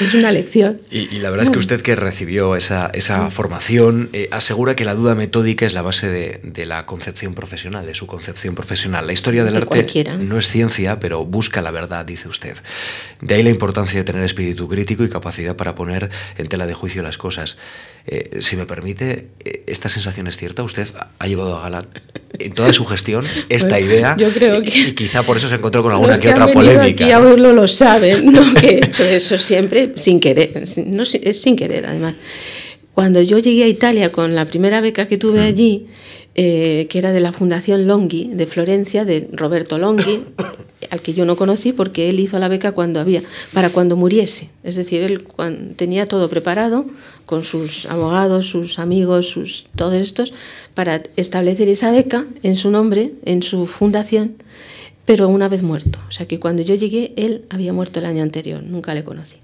[0.00, 0.80] Es una lección.
[0.90, 4.94] Y, la verdad es que usted que recibió esa, esa formación eh, asegura que la
[4.94, 9.06] duda metódica es la base de, la concepción profesional, de su concepción profesional.
[9.06, 12.56] La historia del arte no es ciencia, pero busca la verdad, dice usted.
[13.20, 16.74] De ahí la importancia de tener espíritu crítico y capacidad para poner en tela de
[16.74, 17.58] juicio las cosas.
[18.06, 20.64] Eh, si me permite, eh, ¿esta sensación es cierta?
[20.64, 21.86] ¿Usted ha llevado a gala
[22.52, 24.16] en toda su gestión esta pues, idea?
[24.18, 24.70] Yo creo que...
[24.70, 27.04] Y, quizá por eso se encontró con alguna que, otra polémica.
[27.04, 28.54] Aquí a verlo lo saben, ¿no?
[28.60, 32.14] que he hecho eso siempre sin querer, no, es sin querer además.
[32.94, 35.46] Cuando yo llegué a Italia con la primera beca que tuve mm.
[35.46, 35.86] allí,
[36.34, 40.24] eh, que era de la Fundación Longhi de Florencia, de Roberto Longhi,
[40.90, 44.50] al que yo no conocí porque él hizo la beca cuando había, para cuando muriese.
[44.62, 45.24] Es decir, él
[45.76, 46.86] tenía todo preparado
[47.26, 50.32] con sus abogados, sus amigos, sus todos estos,
[50.74, 54.36] para establecer esa beca en su nombre, en su fundación,
[55.04, 55.98] pero una vez muerto.
[56.08, 59.36] O sea que cuando yo llegué, él había muerto el año anterior, nunca le conocí.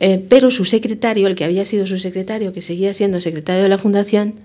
[0.00, 3.68] Eh, pero su secretario, el que había sido su secretario, que seguía siendo secretario de
[3.68, 4.40] la fundación,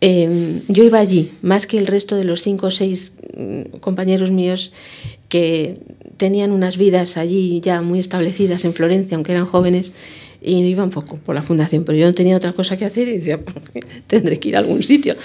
[0.00, 4.30] eh, yo iba allí, más que el resto de los cinco o seis mm, compañeros
[4.30, 4.72] míos
[5.28, 5.78] que
[6.16, 9.92] tenían unas vidas allí ya muy establecidas en Florencia, aunque eran jóvenes,
[10.42, 13.08] y iba un poco por la fundación, pero yo no tenía otra cosa que hacer
[13.08, 13.40] y decía,
[14.06, 15.16] tendré que ir a algún sitio.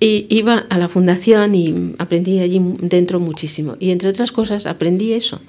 [0.00, 3.76] Y iba a la fundación y aprendí allí dentro muchísimo.
[3.80, 5.40] Y entre otras cosas, aprendí eso,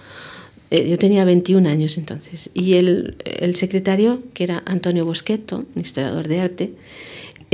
[0.72, 2.50] eh, yo tenía 21 años entonces.
[2.54, 3.16] Y el,
[3.56, 6.74] secretario, que era Antonio Boschetto, un historiador de arte,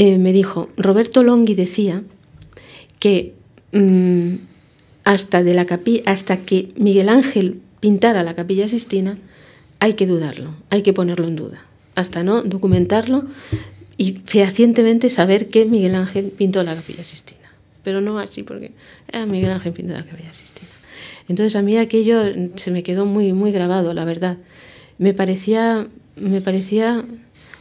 [0.01, 2.03] eh, me dijo, Roberto Longhi decía
[2.99, 3.33] que
[3.73, 4.35] mm,
[5.03, 5.67] hasta, de la
[6.05, 9.17] hasta que Miguel Ángel pintara la capilla Sistina,
[9.81, 13.25] hay que dudarlo, hay que ponerlo en duda, hasta no documentarlo
[13.97, 17.51] y fehacientemente saber que Miguel Ángel pintó la capilla Sistina.
[17.83, 18.71] Pero no así, porque
[19.11, 20.69] era Miguel Ángel pintó la capilla Sistina.
[21.27, 22.21] Entonces a mí aquello
[22.55, 24.37] se me quedó muy, muy grabado, la verdad.
[24.97, 27.03] Me parecía, me parecía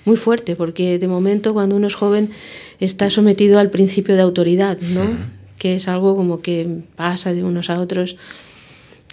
[0.08, 2.30] muy fuerte, porque de momento cuando uno es joven
[2.80, 5.02] está sometido al principio de autoridad, ¿no?
[5.58, 8.16] que es algo como que pasa de unos a otros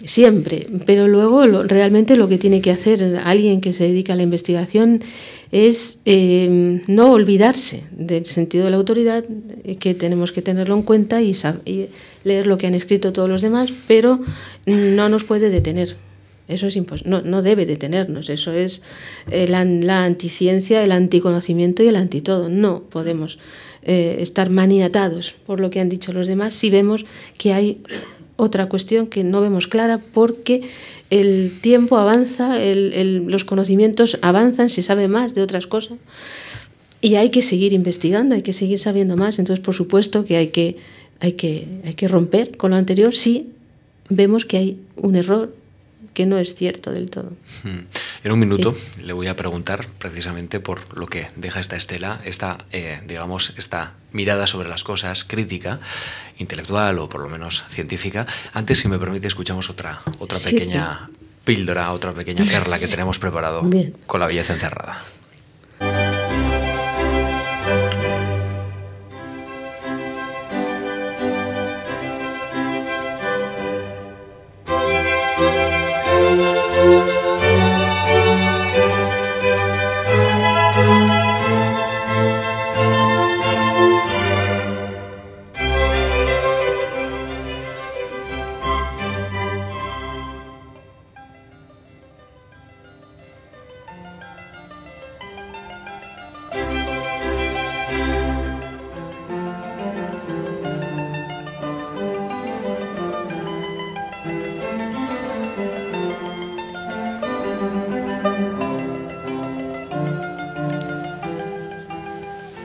[0.04, 4.22] siempre, pero luego realmente lo que tiene que hacer alguien que se dedica a la
[4.22, 5.02] investigación
[5.52, 9.24] es eh, no olvidarse del sentido de la autoridad,
[9.64, 11.34] eh, que tenemos que tenerlo en cuenta y,
[12.24, 14.20] leer lo que han escrito todos los demás, pero
[14.66, 15.96] no nos puede detener.
[16.48, 18.82] Eso es no, no debe detenernos, eso es
[19.30, 22.48] eh, la, anticiencia, el anticonocimiento y el antitodo.
[22.48, 23.38] No podemos
[23.88, 27.06] estar maniatados por lo que han dicho los demás si vemos
[27.38, 27.82] que hay
[28.34, 30.62] otra cuestión que no vemos clara porque
[31.10, 35.98] el tiempo avanza, los conocimientos avanzan, se sabe más de otras cosas
[37.00, 39.38] y hay que seguir investigando, hay que seguir sabiendo más.
[39.38, 40.76] Entonces, por supuesto que hay que,
[41.20, 43.52] hay que, hay que romper con lo anterior si
[44.08, 45.54] vemos que hay un error
[46.16, 47.32] que no es cierto del todo.
[47.62, 47.84] Hmm.
[48.24, 52.64] En un minuto le voy a preguntar precisamente por lo que deja esta estela, esta,
[52.72, 55.78] eh, digamos, esta mirada sobre las cosas crítica,
[56.38, 58.26] intelectual o por lo menos científica.
[58.54, 61.10] Antes, si me permite, escuchamos otra, otra pequeña
[61.44, 63.68] píldora, otra pequeña perla que tenemos preparado
[64.06, 64.98] con la belleza encerrada.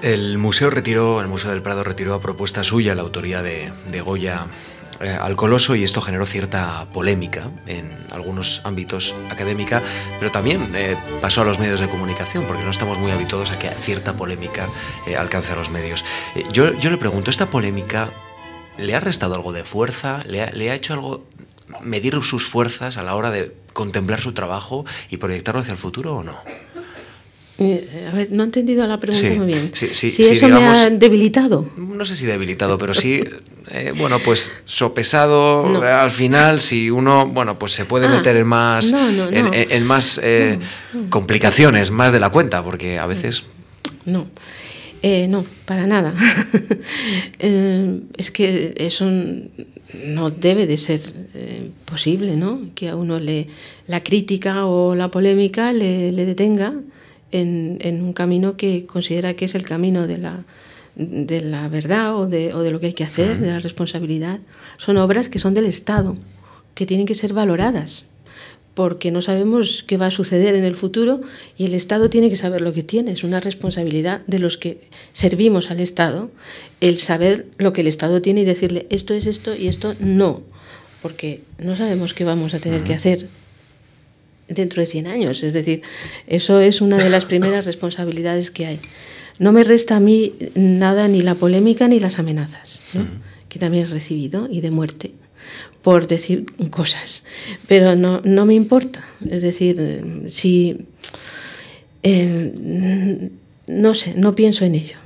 [0.02, 3.72] El museo retiró, el Museo del Prado retiró a propuesta suya la autoría de,
[4.04, 4.48] Goya
[5.00, 9.84] eh, al Coloso y esto generó cierta polémica en algunos ámbitos académica,
[10.18, 13.60] pero también eh, pasó a los medios de comunicación, porque no estamos muy habituados a
[13.60, 14.68] que cierta polémica
[15.06, 16.04] eh, alcance a los medios.
[16.52, 18.10] Yo, le pregunto, ¿esta polémica
[18.80, 20.22] le ha restado algo de fuerza?
[20.26, 21.28] ¿Le ha, ¿Le ha hecho algo
[21.82, 26.18] medir sus fuerzas a la hora de contemplar su trabajo y proyectarlo hacia el futuro
[26.18, 26.40] o no?
[27.64, 29.70] Eh, a ver, no he entendido la pregunta muy bien.
[29.74, 31.70] si eso me ha debilitado.
[31.78, 33.24] No sé si debilitado, pero sí,
[33.70, 38.48] eh, bueno, pues sopesado al final, si uno, bueno, pues se puede ah, meter en
[38.48, 40.58] más, en, más eh,
[41.10, 43.44] complicaciones, más de la cuenta, porque a veces...
[44.06, 44.26] No.
[45.04, 46.16] no, para nada.
[47.38, 49.08] es que eso
[50.04, 51.02] no debe de ser
[51.86, 52.60] posible, ¿no?
[52.74, 53.48] Que a uno le
[53.86, 56.74] la crítica o la polémica le, le detenga
[57.32, 60.44] en, un camino que considera que es el camino de la,
[60.96, 64.40] de la verdad o de, o de, lo que hay que hacer, de la responsabilidad.
[64.78, 66.18] Son obras que son del Estado,
[66.76, 68.12] que tienen que ser valoradas,
[68.74, 71.22] porque no sabemos qué va a suceder en el futuro
[71.58, 73.12] y el Estado tiene que saber lo que tiene.
[73.12, 74.82] Es una responsabilidad de los que
[75.14, 76.32] servimos al Estado
[76.80, 80.42] el saber lo que el Estado tiene y decirle esto es esto y esto no,
[81.02, 83.28] porque no sabemos qué vamos a tener que hacer
[84.54, 85.44] dentro de 100 años.
[85.44, 85.82] Es decir,
[86.28, 88.80] eso es una de las primeras responsabilidades que hay.
[89.40, 92.84] no me resta a mí nada ni la polémica ni las amenazas,
[93.50, 95.12] que también he recibido, y de muerte
[95.82, 97.26] por decir cosas,
[97.68, 99.04] pero no, no me importa.
[99.28, 100.86] Es decir, si...
[102.04, 103.32] Eh,
[103.68, 104.98] no sé, no pienso en ello.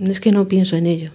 [0.00, 1.10] Es que no pienso en ello.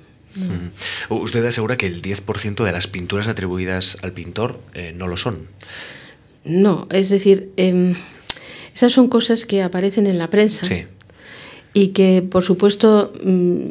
[1.10, 5.48] Usted asegura que el 10% de las pinturas atribuidas al pintor eh, no lo son.
[6.46, 7.96] No, es decir, em,
[8.76, 10.68] esas son cosas que aparecen en la prensa.
[11.76, 13.70] Y que, por supuesto, mm,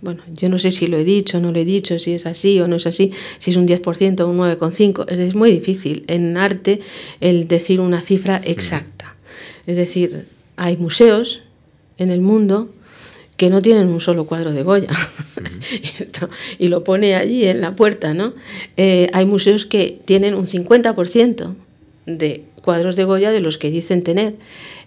[0.00, 2.26] bueno, yo no sé si lo he dicho o no lo he dicho, si es
[2.26, 5.06] así o no es así, si es un 10% o un 9,5%.
[5.08, 6.80] Es muy difícil en arte
[7.20, 9.14] el decir una cifra exacta.
[9.66, 10.26] Es decir,
[10.56, 11.40] hay museos
[11.98, 12.70] en el mundo
[13.36, 14.90] que no tienen un solo cuadro de Goya.
[16.58, 18.32] y lo pone allí en la puerta, ¿no?
[18.76, 21.54] Eh, hay museos que tienen un 50%
[22.06, 24.34] de cuadros de Goya de los que dicen tener.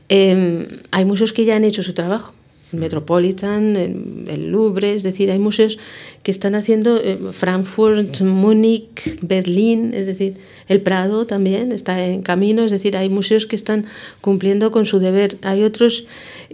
[0.09, 2.33] Em, hay museos que ya han hecho su trabajo.
[2.73, 5.79] El Metropolitan, el, Louvre, es decir, hay museos
[6.21, 10.33] que están haciendo eh, Frankfurt, Múnich, Berlín, es decir,
[10.67, 13.85] el Prado también está en camino, es decir, hay museos que están
[14.19, 15.37] cumpliendo con su deber.
[15.43, 16.07] Hay otros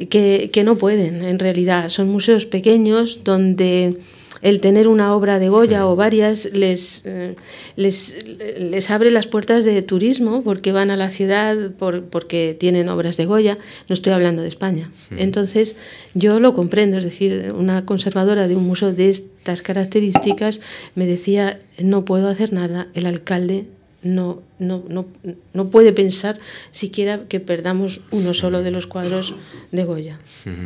[0.10, 1.90] que, que no pueden, en realidad.
[1.90, 3.98] Son museos pequeños donde
[4.44, 7.36] el tener una obra de Goya o varias les, eh,
[7.78, 8.16] les,
[8.58, 13.16] les, abre las puertas de turismo porque van a la ciudad por, porque tienen obras
[13.16, 13.58] de Goya.
[13.88, 14.92] No estoy hablando de España.
[15.18, 15.78] Entonces,
[16.14, 16.98] yo lo comprendo.
[16.98, 20.60] Es decir, una conservadora de un museo de estas características
[20.94, 23.66] me decía, no puedo hacer nada, el alcalde
[24.04, 25.06] no, no, no,
[25.54, 26.40] no, puede pensar
[26.72, 29.34] siquiera que perdamos uno solo de los cuadros
[29.72, 30.20] de Goya.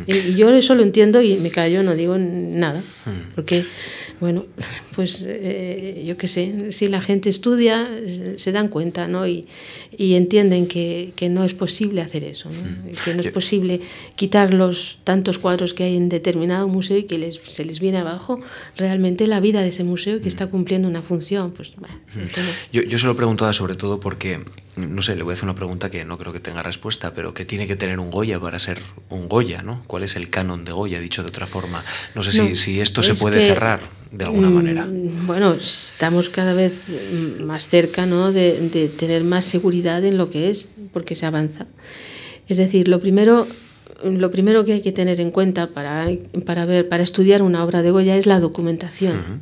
[0.06, 2.82] y, yo eso lo entiendo y me callo, no digo nada,
[3.34, 3.64] porque,
[4.20, 4.46] bueno,
[4.94, 7.88] pues eh, yo qué sé, si la gente estudia,
[8.36, 9.26] se dan cuenta, ¿no?
[9.26, 9.46] Y,
[9.96, 12.50] y entienden que, que, no es posible hacer eso,
[13.04, 13.80] que no es posible
[14.16, 17.98] quitar los tantos cuadros que hay en determinado museo y que les, se les viene
[17.98, 18.40] abajo
[18.76, 21.52] realmente la vida de ese museo que está cumpliendo una función.
[21.52, 21.72] Pues,
[22.72, 24.40] yo, yo se lo preguntaba sobre todo porque,
[24.76, 27.34] no sé, le voy a hacer una pregunta que no creo que tenga respuesta, pero
[27.34, 28.78] ¿qué tiene que tener un Goya para ser
[29.08, 29.62] un Goya?
[29.62, 29.82] ¿no?
[29.86, 31.82] ¿Cuál es el canon de Goya, dicho de otra forma?
[32.14, 33.80] No sé si, si, esto se puede cerrar
[34.12, 34.84] de alguna manera.
[34.84, 36.74] Mm, bueno, estamos cada vez
[37.40, 38.32] más cerca ¿no?
[38.32, 41.66] de, de tener más seguridad en lo que es, porque se avanza.
[42.46, 43.46] Es decir, lo primero
[44.04, 46.08] lo primero que hay que tener en cuenta para,
[46.44, 49.40] para, ver, para estudiar una obra de Goya es la documentación,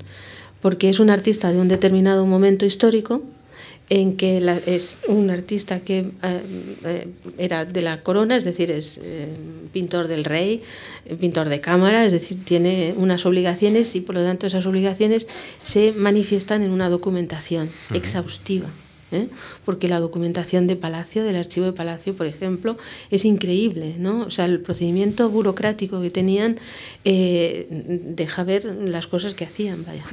[0.61, 3.23] porque es un artista de un determinado momento histórico
[3.89, 6.43] en que es un artista que eh,
[6.85, 7.09] eh,
[7.39, 9.29] era de la corona, es decir, es eh,
[9.73, 10.63] pintor del rey,
[11.21, 15.29] pintor de cámara, es decir, tiene unas obligaciones y por lo tanto esas obligaciones
[15.63, 18.69] se manifiestan en una documentación exhaustiva.
[19.65, 22.77] porque la documentación de Palacio, del archivo de Palacio, por ejemplo,
[23.09, 24.23] es increíble, ¿no?
[24.23, 26.59] O sea, el procedimiento burocrático que tenían
[27.05, 30.05] deja ver las cosas que hacían, vaya.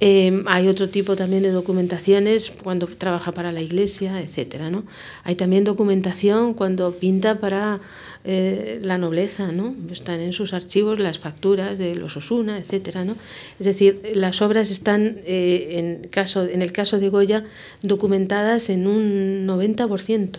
[0.00, 4.84] Eh, hay otro tipo también de documentaciones cuando trabaja para la iglesia, etcétera, ¿no?
[5.22, 7.80] Hay también documentación cuando pinta para
[8.24, 9.74] eh, la nobleza, ¿no?
[9.90, 13.16] Están en sus archivos las facturas de los Osuna, etcétera, ¿no?
[13.60, 17.44] Es decir, las obras están, eh, en, caso, en el caso de Goya,
[17.82, 20.38] documentadas en un 90%.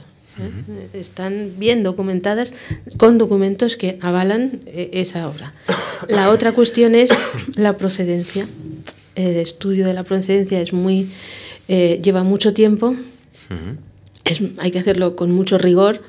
[0.94, 2.54] Están bien documentadas
[2.98, 5.54] con documentos que avalan esa obra.
[6.08, 7.12] La otra cuestión es
[7.56, 8.48] la procedencia.
[9.16, 11.10] El estudio de la procedencia es muy,
[11.68, 12.96] eh, lleva mucho tiempo,
[14.58, 16.02] hay que hacerlo con mucho rigor,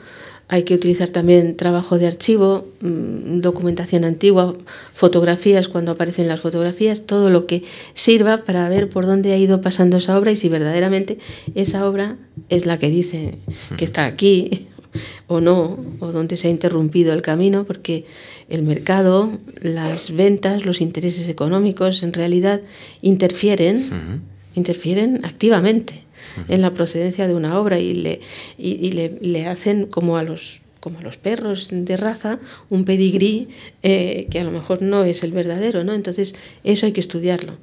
[0.49, 4.55] hay que utilizar también trabajo de archivo, mm, documentación antigua,
[4.95, 9.61] fotografías cuando aparecen las fotografías, todo lo que sirva para ver por dónde ha ido
[9.61, 11.19] pasando esa obra y si verdaderamente
[11.55, 12.17] esa obra
[12.49, 13.39] es la que dice
[13.77, 14.69] que está aquí
[15.27, 18.05] o no, o dónde se ha interrumpido el camino, porque
[18.49, 22.61] el mercado, las ventas, los intereses económicos en realidad
[23.03, 24.23] interfieren,
[24.55, 26.06] interfieren activamente
[26.49, 28.21] en la procedencia de una obra y le,
[28.59, 32.39] y, le, hacen como a los como los perros de raza,
[32.71, 33.49] un pedigrí
[33.83, 35.93] eh, que a lo mejor no es el verdadero, ¿no?
[35.95, 37.55] Entonces, eso hay que estudiarlo.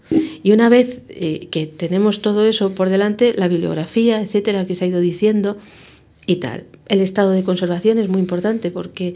[0.44, 4.84] Y una vez eh, que tenemos todo eso por delante, la bibliografía, etcétera, que se
[4.84, 5.58] ha ido diciendo
[6.26, 6.66] y tal.
[6.88, 9.16] El estado de conservación es muy importante porque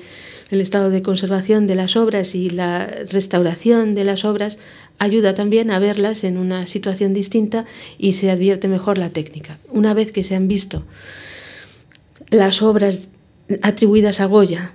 [0.50, 4.60] el estado de conservación de las obras y la restauración de las obras
[5.00, 7.66] ayuda también a verlas en una situación distinta
[7.98, 9.58] y se advierte mejor la técnica.
[9.70, 10.84] Una vez que se han visto
[12.30, 13.10] las obras
[13.62, 14.72] atribuidas a Goya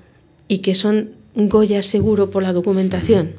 [0.49, 3.33] y que son Goya seguro por la documentación,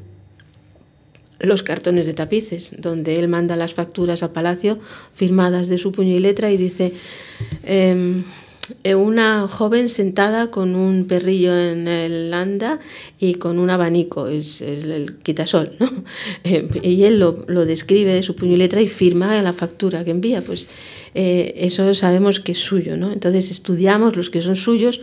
[1.40, 4.80] los cartones de tapices, donde él manda las facturas a Palacio
[5.14, 6.94] firmadas de su puño y letra y dice,
[7.66, 8.24] em,
[8.96, 12.80] una joven sentada con un perrillo en el anda
[13.20, 15.92] y con un abanico, es, el quitasol, ¿no?
[16.44, 20.04] Eh, y él lo, lo, describe de su puño y letra y firma la factura
[20.04, 20.68] que envía, pues
[21.16, 23.12] eh, eso sabemos que es suyo, ¿no?
[23.12, 25.02] Entonces estudiamos los que son suyos,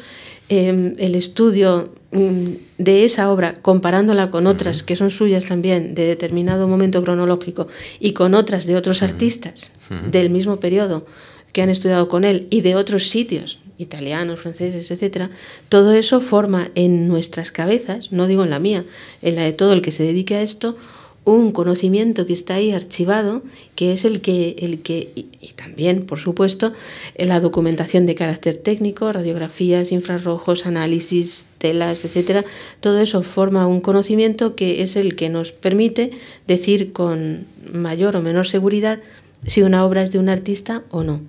[0.49, 2.49] em, el estudio mm,
[2.79, 7.69] de esa obra, comparándola con otras que son suyas también de determinado momento cronológico
[8.01, 9.73] y con otras de otros artistas
[10.11, 11.07] del mismo periodo,
[11.53, 15.31] que han estudiado con él y de otros sitios, italianos, franceses, etcétera,
[15.69, 18.85] todo eso forma en nuestras cabezas, no digo en la mía,
[19.23, 20.77] en la de todo el que se dedique a esto,
[21.25, 23.43] un conocimiento que está ahí archivado,
[23.75, 26.73] que es el que, el que y, también, por supuesto,
[27.17, 32.45] la documentación de carácter técnico, radiografías, infrarrojos, análisis, telas, etcétera,
[32.81, 36.11] todo eso forma un conocimiento que es el que nos permite
[36.47, 38.99] decir con mayor o menor seguridad
[39.47, 41.21] si una obra es de un artista o no.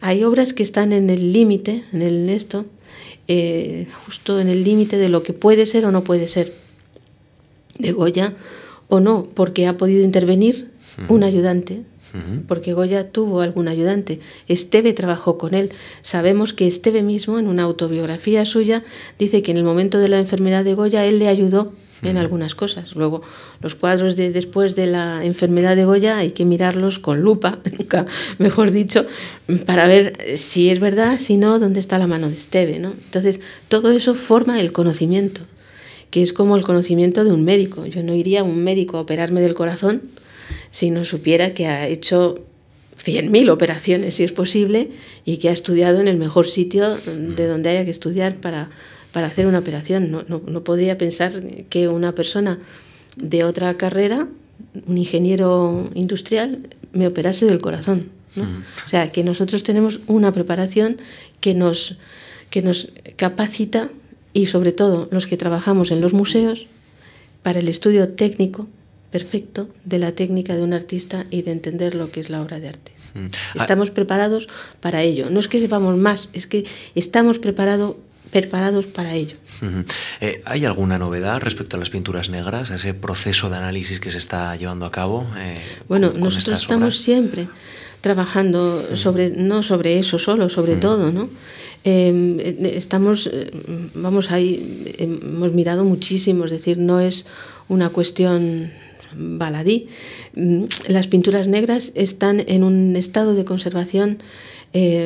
[0.00, 2.64] Hay obras que están en el límite, en el esto,
[3.28, 6.52] eh, justo en el límite de lo que puede ser o no puede ser.
[7.78, 8.34] De Goya
[8.88, 10.70] o no, porque ha podido intervenir
[11.08, 11.82] un ayudante,
[12.48, 14.20] porque Goya tuvo algún ayudante.
[14.48, 15.70] Esteve trabajó con él.
[16.00, 18.82] Sabemos que Esteve mismo, en una autobiografía suya,
[19.18, 21.72] dice que en el momento de la enfermedad de Goya él le ayudó
[22.02, 22.94] en algunas cosas.
[22.94, 23.22] Luego,
[23.60, 28.06] los cuadros de después de la enfermedad de Goya hay que mirarlos con lupa, nunca
[28.38, 29.06] mejor dicho,
[29.64, 32.78] para ver si es verdad, si no, dónde está la mano de Esteve.
[32.78, 32.92] ¿no?
[32.92, 35.40] Entonces, todo eso forma el conocimiento,
[36.10, 37.86] que es como el conocimiento de un médico.
[37.86, 40.02] Yo no iría a un médico a operarme del corazón
[40.70, 42.36] si no supiera que ha hecho
[43.04, 44.90] 100.000 operaciones, si es posible,
[45.24, 48.70] y que ha estudiado en el mejor sitio de donde haya que estudiar para
[49.16, 50.10] para hacer una operación.
[50.10, 51.32] No, no, podría pensar
[51.70, 52.58] que una persona
[53.16, 54.28] de otra carrera,
[54.86, 58.10] un ingeniero industrial, me operase del corazón.
[58.36, 60.98] O sea, que nosotros tenemos una preparación
[61.40, 61.96] que nos,
[62.50, 63.88] que nos capacita
[64.34, 66.66] y sobre todo los que trabajamos en los museos
[67.42, 68.66] para el estudio técnico
[69.10, 72.60] perfecto de la técnica de un artista y de entender lo que es la obra
[72.60, 72.92] de arte.
[73.54, 74.46] Estamos preparados
[74.80, 75.30] para ello.
[75.30, 77.96] No es que sepamos más, es que estamos preparados
[78.30, 79.36] preparados para ello.
[80.20, 84.10] Eh, ¿Hay alguna novedad respecto a las pinturas negras, a ese proceso de análisis que
[84.10, 85.26] se está llevando a cabo?
[85.38, 87.48] Eh, bueno, nosotros estamos siempre
[88.00, 91.28] trabajando sobre no sobre eso solo, sobre todo, ¿no?
[91.82, 93.50] Em, estamos, eh,
[93.94, 97.26] vamos ahí, hemos mirado muchísimo, es decir, no es
[97.68, 98.70] una cuestión
[99.16, 99.88] baladí.
[100.34, 104.18] Mm, las pinturas negras están en un estado de conservación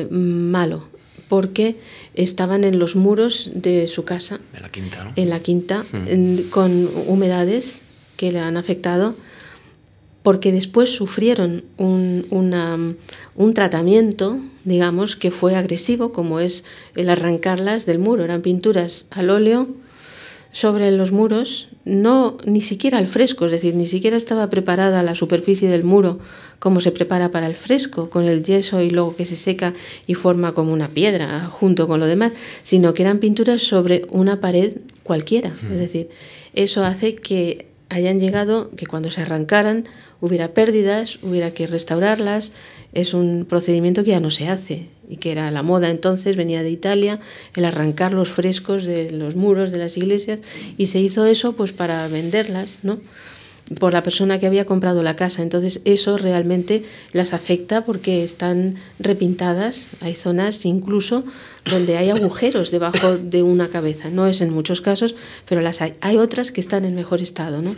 [0.09, 0.83] malo,
[1.31, 1.77] porque
[2.13, 4.41] estaban en los muros de su casa.
[4.51, 6.49] De la quinta, En la quinta, hmm.
[6.49, 7.83] con humedades
[8.17, 9.15] que le han afectado,
[10.23, 12.25] porque después sufrieron un,
[13.35, 16.65] un tratamiento, digamos, que fue agresivo, como es
[16.97, 18.25] el arrancarlas del muro.
[18.25, 19.69] Eran pinturas al óleo
[20.51, 25.15] sobre los muros, no ni siquiera al fresco, es decir, ni siquiera estaba preparada la
[25.15, 26.19] superficie del muro
[26.61, 29.73] como se prepara para el fresco, con el yeso y luego que se seca
[30.05, 34.39] y forma como una piedra junto con lo demás, sino que eran pinturas sobre una
[34.39, 35.49] pared cualquiera.
[35.49, 36.09] Es decir,
[36.53, 39.85] eso hace que hayan llegado, que cuando se arrancaran
[40.19, 42.51] hubiera pérdidas, hubiera que restaurarlas.
[42.93, 46.61] Es un procedimiento que ya no se hace y que era la moda entonces, venía
[46.61, 47.19] de Italia,
[47.55, 50.41] el arrancar los frescos de los muros de las iglesias
[50.77, 52.99] y se hizo eso pues para venderlas, ¿no?
[53.79, 55.41] Por la persona que había comprado la casa.
[55.41, 59.89] Entonces eso realmente las afecta porque están repintadas.
[60.01, 61.23] Hay zonas incluso
[61.69, 64.09] donde hay agujeros debajo de una cabeza.
[64.09, 65.15] No es en muchos casos,
[65.47, 65.93] pero las hay.
[66.01, 67.61] Hay otras que están en mejor estado.
[67.61, 67.75] ¿no?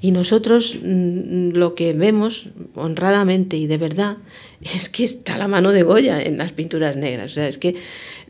[0.00, 4.16] Y nosotros mm, lo que vemos honradamente y de verdad
[4.60, 7.32] es que está la mano de Goya en las pinturas negras.
[7.32, 7.74] O sea, es que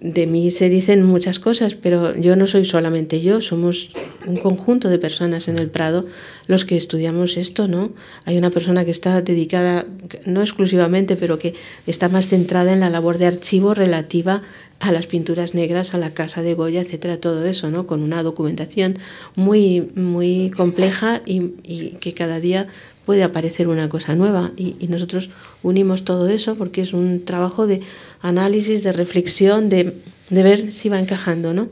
[0.03, 3.92] de mí se dicen muchas cosas, pero yo no soy solamente yo, somos
[4.26, 6.07] un conjunto de personas en el Prado
[6.48, 7.92] los que estudiamos esto, ¿no?
[8.24, 9.86] Hay una persona que está dedicada,
[10.26, 11.55] no exclusivamente, pero que
[11.86, 14.42] está más centrada en la labor de archivo relativa
[14.80, 17.86] a las pinturas negras, a la casa de Goya, etcétera, todo eso, ¿no?
[17.86, 18.98] Con una documentación
[19.36, 22.66] muy, muy compleja y, y que cada día
[23.05, 24.53] puede aparecer una cosa nueva.
[24.57, 25.30] Y, nosotros
[25.62, 27.80] unimos todo eso porque es un trabajo de
[28.20, 29.94] análisis, de reflexión, de,
[30.30, 31.68] de ver si va encajando, ¿no?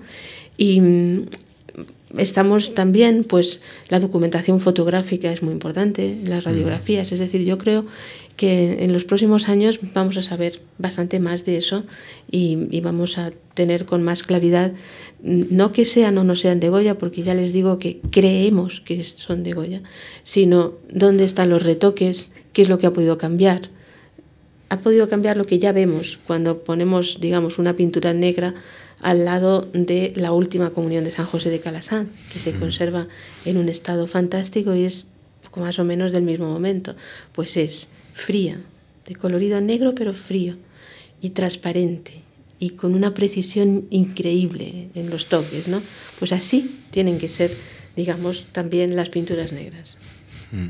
[0.56, 1.26] Y mm,
[2.18, 7.84] estamos también, pues la documentación fotográfica es muy importante, las radiografías, es decir, yo creo
[8.40, 11.84] que en los próximos años vamos a saber bastante más de eso
[12.30, 14.72] y, vamos a tener con más claridad,
[15.22, 19.04] no que sean o no sean de Goya, porque ya les digo que creemos que
[19.04, 19.82] son de Goya,
[20.24, 23.60] sino dónde están los retoques, qué es lo que ha podido cambiar.
[24.70, 28.54] ha podido cambiar lo que ya vemos cuando ponemos, digamos, una pintura negra
[29.02, 33.06] al lado de la última comunión de San José de Calasán, que se conserva
[33.44, 35.10] en un estado fantástico y es
[35.56, 36.94] más o menos del mismo momento.
[37.34, 37.90] Pues es
[38.20, 38.60] fría,
[39.06, 40.56] de colorido negro pero frío
[41.20, 42.22] y transparente
[42.58, 45.82] y con una precisión increíble en los toques, ¿no?
[46.18, 47.56] Pues así tienen que ser,
[47.96, 49.96] digamos, también las pinturas negras.
[50.52, 50.66] Mm.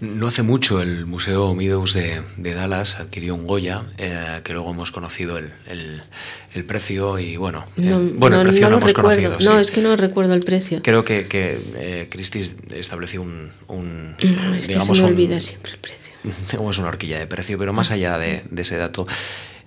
[0.00, 4.90] No hace mucho el Museo Meadows de, Dallas adquirió un Goya, eh, que luego hemos
[4.90, 5.52] conocido el,
[6.54, 9.22] el, precio y bueno, no, eh, bueno, el precio no, hemos recuerdo.
[9.22, 9.52] conocido.
[9.52, 10.80] No, es que no recuerdo el precio.
[10.82, 14.16] Creo que, que eh, Christie's estableció un, un
[14.66, 16.11] digamos, que se me olvida siempre el precio.
[16.50, 19.06] Digamos una horquilla de precio, pero más allá de, de ese dato,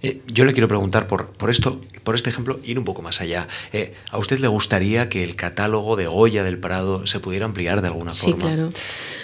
[0.01, 3.21] eh, yo le quiero preguntar por, por, esto, por este ejemplo, ir un poco más
[3.21, 3.47] allá.
[3.73, 7.81] Eh, ¿A usted le gustaría que el catálogo de Goya del Prado se pudiera ampliar
[7.81, 8.35] de alguna forma?
[8.35, 8.69] Sí, claro.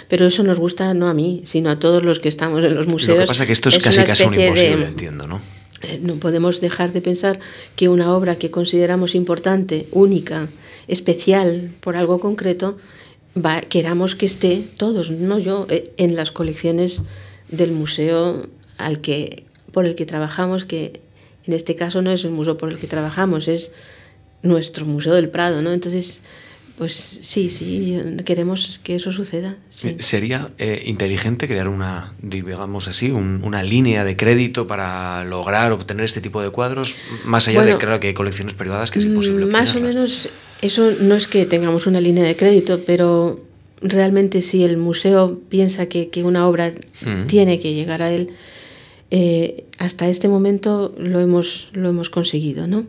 [0.08, 2.86] Pero eso nos gusta no a mí, sino a todos los que estamos en los
[2.88, 3.16] museos.
[3.16, 5.40] Lo que pasa es que esto es, casi casi un imposible, entiendo, ¿no?
[5.82, 7.38] Eh, no podemos dejar de pensar
[7.76, 10.48] que una obra que consideramos importante, única,
[10.88, 12.78] especial por algo concreto,
[13.36, 17.04] va, queramos que esté todos, no yo, en las colecciones
[17.48, 18.46] del museo
[18.78, 21.00] al que por el que trabajamos, que
[21.46, 23.74] en este caso no es el museo por el que trabajamos, es
[24.42, 25.72] nuestro Museo del Prado, ¿no?
[25.72, 26.20] Entonces,
[26.78, 29.56] pues sí, sí, queremos que eso suceda.
[29.70, 36.20] ¿Sería eh, inteligente crear una, digamos así, una línea de crédito para lograr obtener este
[36.20, 39.46] tipo de cuadros, más allá de creo que hay colecciones privadas que es imposible?
[39.46, 40.28] Más o menos,
[40.62, 43.40] eso no es que tengamos una línea de crédito, pero
[43.82, 46.72] realmente si el museo piensa que, que una obra
[47.26, 48.30] tiene que llegar a él,
[49.10, 52.66] eh, hasta este momento lo hemos, lo hemos conseguido.
[52.66, 52.86] ¿no?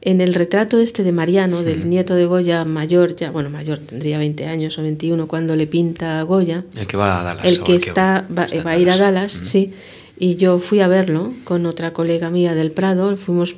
[0.00, 4.18] En el retrato este de Mariano, del nieto de Goya mayor, ya bueno, mayor, tendría
[4.18, 6.64] 20 años o 21 cuando le pinta a Goya.
[6.76, 7.44] El que va a Dallas.
[7.44, 9.72] El que, está, va, a ir a Dallas, sí.
[10.18, 13.54] Y yo fui a verlo con otra colega mía del Prado, fuimos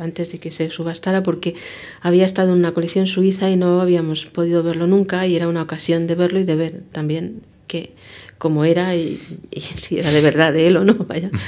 [0.00, 1.54] antes de que se subastara porque
[2.00, 5.62] había estado en una colección suiza y no habíamos podido verlo nunca y era una
[5.62, 7.92] ocasión de verlo y de ver también que
[8.38, 9.20] cómo era y,
[9.76, 11.30] si era de verdad de él o no, vaya.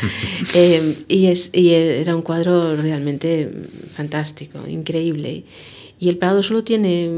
[0.55, 3.51] Eh, y, es, y era un cuadro realmente
[3.92, 5.45] fantástico, increíble.
[5.99, 7.11] Y el Prado solo tiene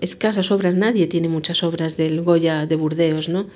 [0.00, 3.46] escasas obras, nadie tiene muchas obras del Goya de Burdeos, ¿no?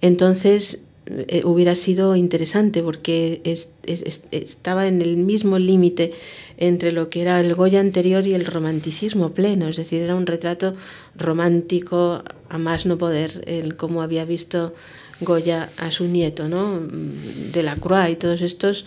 [0.00, 6.12] Entonces eh, hubiera sido interesante porque estaba en el mismo límite
[6.58, 10.26] entre lo que era el Goya anterior y el romanticismo pleno, es decir, era un
[10.26, 10.74] retrato
[11.14, 14.74] romántico a más no poder, el cómo había visto
[15.20, 16.80] Goya a su nieto, ¿no?
[16.80, 18.86] de la Croix y todos estos,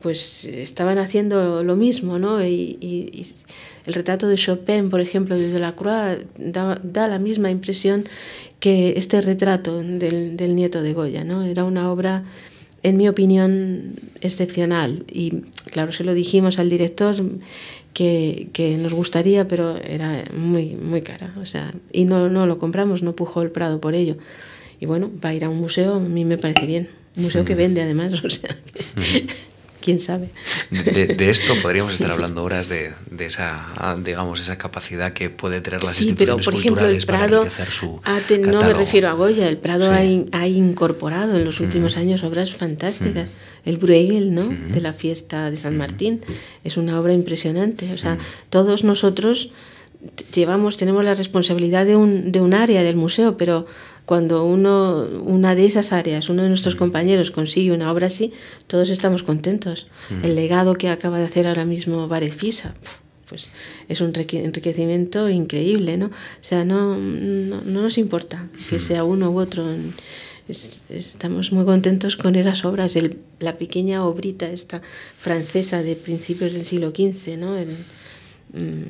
[0.00, 2.40] pues estaban haciendo lo mismo, ¿no?
[3.86, 8.08] El retrato de Chopin, por ejemplo, de la Croix, da, da la misma impresión
[8.60, 11.42] que este retrato del, del nieto de Goya, ¿no?
[11.42, 12.22] Era una obra
[12.82, 15.04] en mi opinión, excepcional.
[15.10, 17.16] Y claro, se lo dijimos al director
[17.92, 21.34] que, que, nos gustaría, pero era muy, muy cara.
[21.40, 24.16] O sea, y no, no lo compramos, no pujó el Prado por ello.
[24.80, 26.88] Y bueno, va a ir a un museo, a mí me parece bien.
[27.16, 28.56] Un museo que vende además, o sea
[29.82, 30.30] quién sabe.
[30.70, 33.66] De, esto podríamos estar hablando horas de, de, esa,
[34.02, 38.00] digamos, esa capacidad que puede tener las sí, instituciones pero por ejemplo el Prado, su
[38.46, 42.54] no me refiero a Goya, el Prado ha, ha, incorporado en los últimos años obras
[42.54, 43.28] fantásticas.
[43.64, 44.48] El Bruegel, ¿no?
[44.48, 46.22] De la fiesta de San Martín
[46.64, 47.92] es una obra impresionante.
[47.92, 48.18] O sea,
[48.50, 49.52] todos nosotros
[50.34, 53.66] llevamos, tenemos la responsabilidad de un, de un área del museo, pero
[54.06, 58.32] cuando uno, una de esas áreas, uno de nuestros compañeros consigue una obra así,
[58.66, 59.86] todos estamos contentos.
[60.22, 62.74] El legado que acaba de hacer ahora mismo Varefisa,
[63.28, 63.48] pues
[63.88, 66.06] es un enriquecimiento increíble, ¿no?
[66.06, 66.10] O
[66.42, 69.64] sea, no, no, nos importa que sea uno u otro.
[70.48, 72.96] estamos muy contentos con esas obras.
[72.96, 74.82] El, la pequeña obrita esta
[75.16, 77.56] francesa de principios del siglo XV, ¿no?
[77.56, 77.76] El,
[78.52, 78.82] Mm,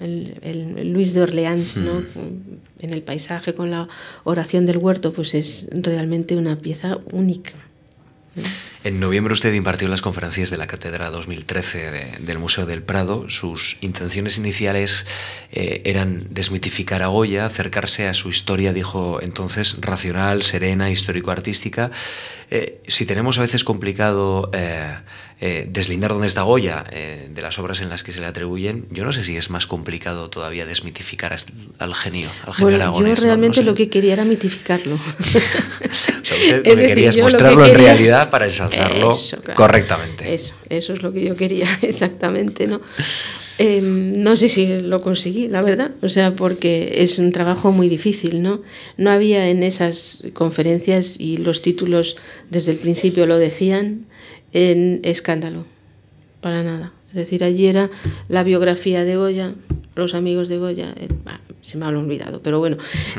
[0.00, 2.00] el, Luis de Orleans, ¿no?
[2.00, 2.58] Mm.
[2.80, 3.88] en el paisaje con la
[4.24, 7.52] oración del huerto, pues es realmente una pieza única.
[8.82, 13.28] En noviembre usted impartió las conferencias de la Cátedra 2013 del Museo del Prado.
[13.28, 15.06] Sus intenciones iniciales
[15.52, 21.90] eh, eran desmitificar a Goya, acercarse a su historia, dijo entonces, racional, serena, histórico-artística.
[22.50, 24.96] Eh, si tenemos a veces complicado eh,
[25.40, 29.04] eh, deslindar dónde está Goya de las obras en las que se le atribuyen, yo
[29.04, 31.36] no sé si es más complicado todavía desmitificar
[31.78, 34.94] al genio, al genio bueno, Yo realmente lo que quería era mitificarlo.
[34.96, 34.98] o
[35.98, 39.16] sea, usted lo que quería es mostrarlo en realidad para ensalzarlo
[39.54, 40.32] correctamente.
[40.32, 42.80] Eso, eso es lo que yo quería, exactamente, ¿no?
[43.58, 47.90] Em, no sé si lo conseguí, la verdad, o sea, porque es un trabajo muy
[47.90, 48.62] difícil, ¿no?
[48.96, 52.16] No había en esas conferencias, y los títulos
[52.48, 54.06] desde el principio lo decían,
[54.52, 55.64] en escándalo,
[56.40, 56.92] para nada.
[57.10, 57.90] Es decir, allí era
[58.28, 59.54] la biografía de Goya,
[59.96, 61.08] los amigos de Goya, eh,
[61.60, 62.78] se me ha olvidado, pero bueno,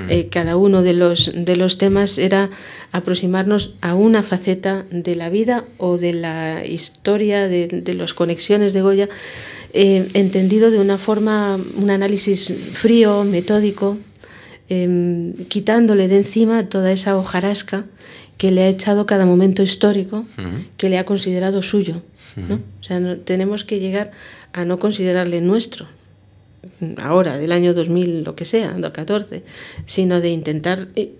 [0.09, 2.49] eh, cada uno de los, de los temas era
[2.91, 8.73] aproximarnos a una faceta de la vida o de la historia, de, de las conexiones
[8.73, 9.09] de Goya,
[9.73, 13.97] eh, entendido de una forma, un análisis frío, metódico,
[14.67, 17.85] em, quitándole de encima toda esa hojarasca
[18.41, 20.25] que le ha echado cada momento histórico,
[20.75, 22.01] que le ha considerado suyo.
[22.79, 24.09] O sea, tenemos que llegar
[24.51, 25.85] a no considerarle nuestro,
[26.97, 29.43] ahora, del año 2000, lo que sea, 2014,
[29.85, 31.13] sino de intentar eh,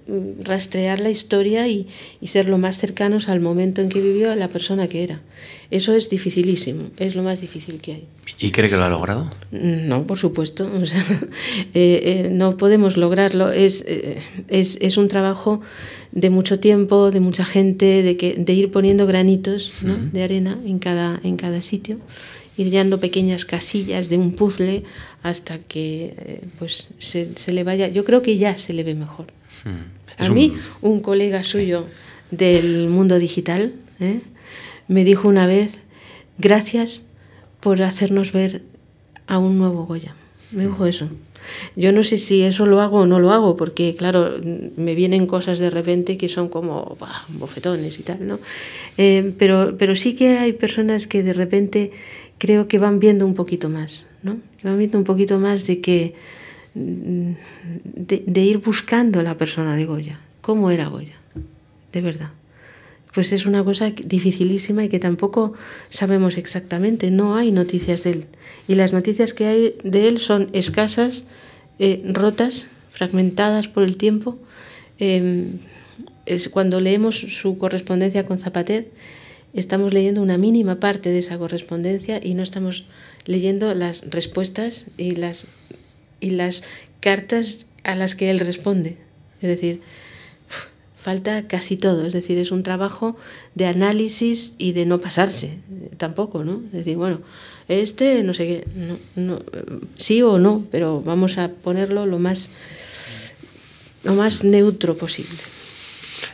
[0.43, 1.87] rastrear la historia y,
[2.25, 5.21] ser lo más cercanos al momento en que vivió la persona que era.
[5.69, 8.03] Eso es dificilísimo, es lo más difícil que hay.
[8.39, 9.29] ¿Y cree que lo ha logrado?
[9.51, 10.69] No, por supuesto.
[11.73, 13.51] Eh, eh, no podemos lograrlo.
[13.51, 13.85] Es,
[14.47, 15.61] es, un trabajo
[16.11, 19.71] de mucho tiempo, de mucha gente, de, que, de ir poniendo granitos
[20.11, 21.97] de arena en cada, en cada sitio
[22.61, 24.83] ir llenando pequeñas casillas de un puzzle
[25.23, 27.87] hasta que eh, pues se, se, le vaya.
[27.87, 29.27] Yo creo que ya se le ve mejor.
[29.63, 30.01] Hmm.
[30.17, 31.01] A mí, un...
[31.01, 31.85] colega suyo
[32.29, 34.19] del mundo digital ¿eh?
[34.87, 35.79] me dijo una vez,
[36.37, 37.07] gracias
[37.59, 38.61] por hacernos ver
[39.27, 40.15] a un nuevo Goya.
[40.51, 41.07] Me dijo eso.
[41.75, 44.35] Yo no sé si eso lo hago o no lo hago, porque claro,
[44.75, 46.97] me vienen cosas de repente que son como
[47.29, 48.39] bofetones y tal, ¿no?
[48.97, 51.91] Eh, pero, pero sí que hay personas que de repente
[52.41, 54.39] creo que van viendo un poquito más, ¿no?
[54.63, 56.15] Van viendo un poquito más de que
[56.73, 57.33] mm,
[57.83, 61.17] de, ir buscando la persona de Goya, cómo era Goya,
[61.93, 62.31] de verdad.
[63.13, 65.53] Pues es una cosa dificilísima y que tampoco
[65.91, 68.25] sabemos exactamente, no hay noticias de él.
[68.67, 71.25] Y las noticias que hay de él son escasas,
[71.77, 74.39] eh, rotas, fragmentadas por el tiempo.
[74.97, 75.59] Em,
[76.25, 78.87] es cuando leemos su correspondencia con Zapater,
[79.53, 82.85] estamos leyendo una mínima parte de esa correspondencia y no estamos
[83.25, 85.47] leyendo las respuestas y las,
[86.19, 86.63] y las
[86.99, 88.97] cartas a las que él responde.
[89.41, 89.81] Es decir,
[91.01, 92.05] falta casi todo.
[92.05, 93.17] Es decir, es un trabajo
[93.55, 95.57] de análisis y de no pasarse
[95.97, 96.61] tampoco, ¿no?
[96.67, 97.21] Es decir, bueno,
[97.67, 98.67] este no sé qué,
[99.15, 99.39] no,
[99.95, 102.51] sí o no, pero vamos a ponerlo lo más,
[104.03, 105.39] lo más neutro posible.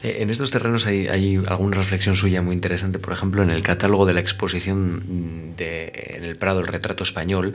[0.03, 1.07] Eh, en estos terrenos hay,
[1.47, 6.23] alguna reflexión suya muy interesante, por ejemplo, en el catálogo de la exposición de, en
[6.23, 7.53] el Prado, el retrato español,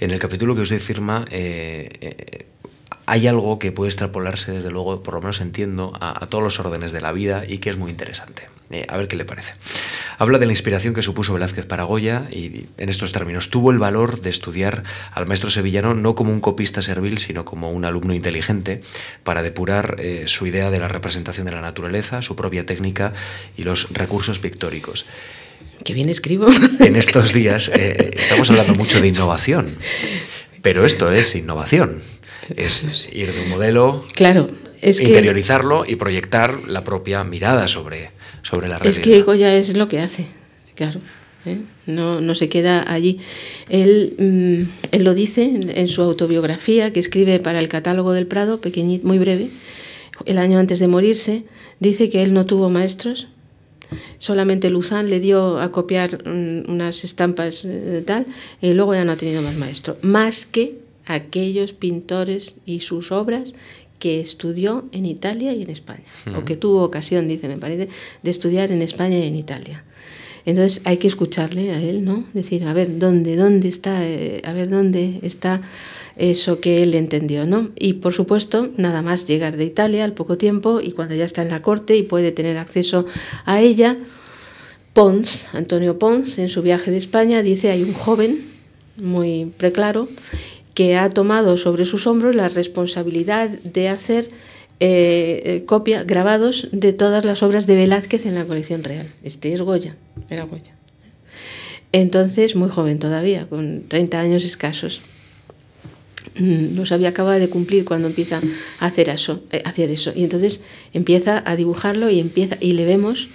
[0.00, 2.46] en el capítulo que usted firma, eh, eh,
[3.10, 6.92] hay algo que puede extrapolarse, desde luego, por lo menos entiendo, a, todos los órdenes
[6.92, 8.44] de la vida y que es muy interesante.
[8.86, 9.54] a ver qué le parece.
[10.16, 13.80] Habla de la inspiración que supuso Velázquez para Goya y, en estos términos, tuvo el
[13.80, 18.14] valor de estudiar al maestro sevillano no como un copista servil, sino como un alumno
[18.14, 18.80] inteligente
[19.24, 19.96] para depurar
[20.26, 23.12] su idea de la representación de la naturaleza, su propia técnica
[23.56, 25.06] y los recursos pictóricos.
[25.84, 26.46] Qué bien escribo.
[26.78, 29.74] En estos días estamos hablando mucho de innovación,
[30.62, 32.02] pero esto es innovación
[32.56, 38.10] es ir de un modelo, claro, es interiorizarlo y proyectar la propia mirada sobre,
[38.42, 38.98] sobre la realidad.
[38.98, 40.26] Es que Goya es lo que hace,
[40.74, 41.00] claro.
[41.46, 41.58] ¿eh?
[41.86, 43.20] No, no, se queda allí.
[43.68, 48.60] Él, mm, él lo dice en, su autobiografía que escribe para el catálogo del Prado,
[48.60, 49.48] pequeñito, muy breve,
[50.26, 51.44] el año antes de morirse,
[51.78, 53.26] dice que él no tuvo maestros,
[54.18, 58.26] solamente Luzán le dio a copiar mm, unas estampas eh, tal,
[58.60, 60.78] y luego ya no ha tenido más maestro, más que
[61.14, 63.54] aquellos pintores y sus obras
[63.98, 66.04] que estudió en Italia y en España,
[66.36, 67.88] o que tuvo ocasión, dice, me parece,
[68.22, 69.84] de estudiar en España y en Italia.
[70.46, 72.24] Entonces hay que escucharle a él, ¿no?
[72.32, 75.60] Decir, a ver, ¿dónde, dónde está, eh, a ver, dónde está
[76.16, 77.70] eso que él entendió, ¿no?
[77.78, 81.42] Y por supuesto, nada más llegar de Italia al poco tiempo y cuando ya está
[81.42, 83.06] en la corte y puede tener acceso
[83.44, 83.98] a ella,
[84.92, 88.44] Pons, Antonio Pons, en su viaje de España, dice, hay un joven
[88.96, 90.08] muy preclaro
[90.74, 94.30] que ha tomado sobre sus hombros la responsabilidad de hacer
[94.80, 99.06] eh, copia, grabados de todas las obras de Velázquez en la colección real.
[99.22, 99.96] Este es Goya,
[100.30, 100.72] era Goya.
[101.92, 105.00] Entonces, muy joven todavía, con 30 años escasos.
[106.36, 108.40] Los mm, había acabado de cumplir cuando empieza
[108.78, 110.12] a hacer eso, eh, hacer eso.
[110.14, 110.62] Y entonces
[110.92, 113.28] empieza a dibujarlo y, empieza, y le vemos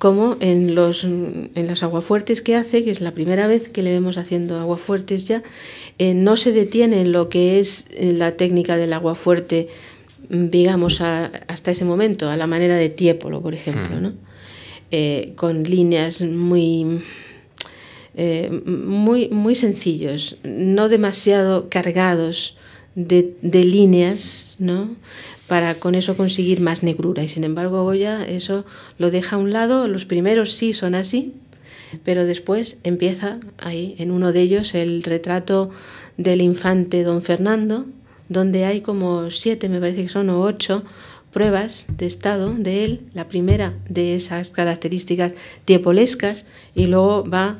[0.00, 3.90] como en, los, en las aguafuertes que hace, que es la primera vez que le
[3.90, 5.42] vemos haciendo aguafuertes ya,
[5.98, 9.68] eh, no se detiene en lo que es eh, la técnica del aguafuerte,
[10.30, 14.02] mm, digamos, hasta ese momento, a la manera de Tiepolo, por ejemplo, hmm.
[14.02, 14.12] ¿no?
[14.90, 17.02] Eh, con líneas muy
[18.16, 22.58] eh, muy, muy sencillos, no demasiado cargados
[22.94, 24.96] de, de líneas, ¿no?
[25.50, 27.24] Para con eso conseguir más negrura.
[27.24, 28.64] Y sin embargo, Goya eso
[28.98, 29.88] lo deja a un lado.
[29.88, 31.34] Los primeros sí son así,
[32.04, 35.70] pero después empieza ahí, en uno de ellos, el retrato
[36.16, 37.86] del infante don Fernando,
[38.28, 40.84] donde hay como siete, me parece que son, o ocho
[41.32, 45.32] pruebas de estado de él, la primera de esas características
[45.64, 46.46] tiepolescas,
[46.76, 47.58] y luego va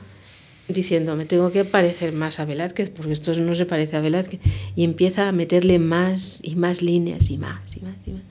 [0.73, 4.41] diciendo, me tengo que parecer más a Velázquez, porque esto no se parece a Velázquez,
[4.77, 8.23] y empieza a meterle más y más líneas y más y más y más.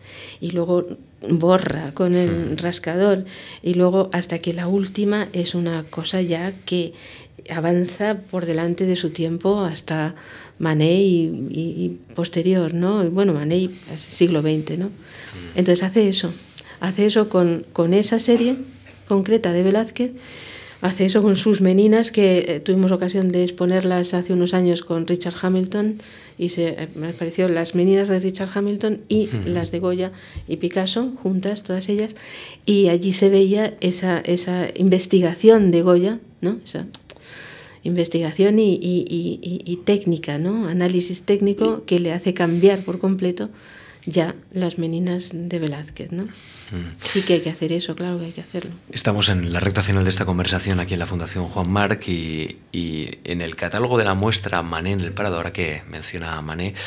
[0.42, 0.88] Y luego
[1.30, 3.26] borra con el rascador,
[3.64, 6.94] y luego hasta que la última es una cosa ya que
[7.50, 10.16] avanza por delante de su tiempo hasta
[10.60, 13.10] Manet y, posterior, ¿no?
[13.10, 14.90] Bueno, Manet siglo XX, ¿no?
[15.56, 16.32] Entonces hace eso,
[16.80, 18.58] hace eso con, con esa serie
[19.08, 20.12] concreta de Velázquez
[20.82, 25.08] hace eso con sus meninas, que eh, tuvimos ocasión de exponerlas hace unos años con
[25.08, 26.02] Richard Hamilton,
[26.38, 30.12] y se, eh, me pareció las meninas de Richard Hamilton y las de Goya
[30.48, 32.16] y Picasso, juntas, todas ellas,
[32.66, 36.60] y allí se veía esa, esa investigación de Goya, ¿no?
[36.64, 36.86] Esa
[37.84, 40.68] investigación y, y, y, y técnica, ¿no?
[40.68, 43.50] análisis técnico que le hace cambiar por completo
[44.06, 46.28] ya las meninas de Velázquez, ¿no?
[47.02, 48.72] Sí que hay que hacer eso, claro que hay que hacerlo.
[48.92, 52.58] Estamos en la recta final de esta conversación aquí en la Fundación Juan Marc y,
[52.72, 56.78] en el catálogo de la muestra Manet en el Prado, ahora que menciona a Manet,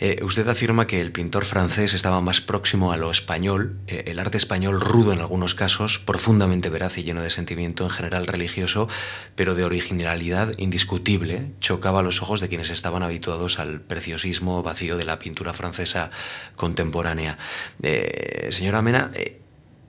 [0.00, 4.18] eh, usted afirma que el pintor francés estaba más próximo a lo español, eh, el
[4.18, 8.88] arte español rudo en algunos casos, profundamente veraz y lleno de sentimiento en general religioso,
[9.34, 14.96] pero de originalidad indiscutible, chocaba a los ojos de quienes estaban habituados al preciosismo vacío
[14.96, 16.10] de la pintura francesa
[16.56, 17.38] contemporánea.
[17.82, 19.10] Eh, señora Mena,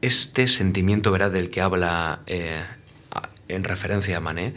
[0.02, 1.32] este sentimiento ¿verdad?
[1.32, 2.62] del que habla eh,
[3.48, 4.56] en referencia a Manet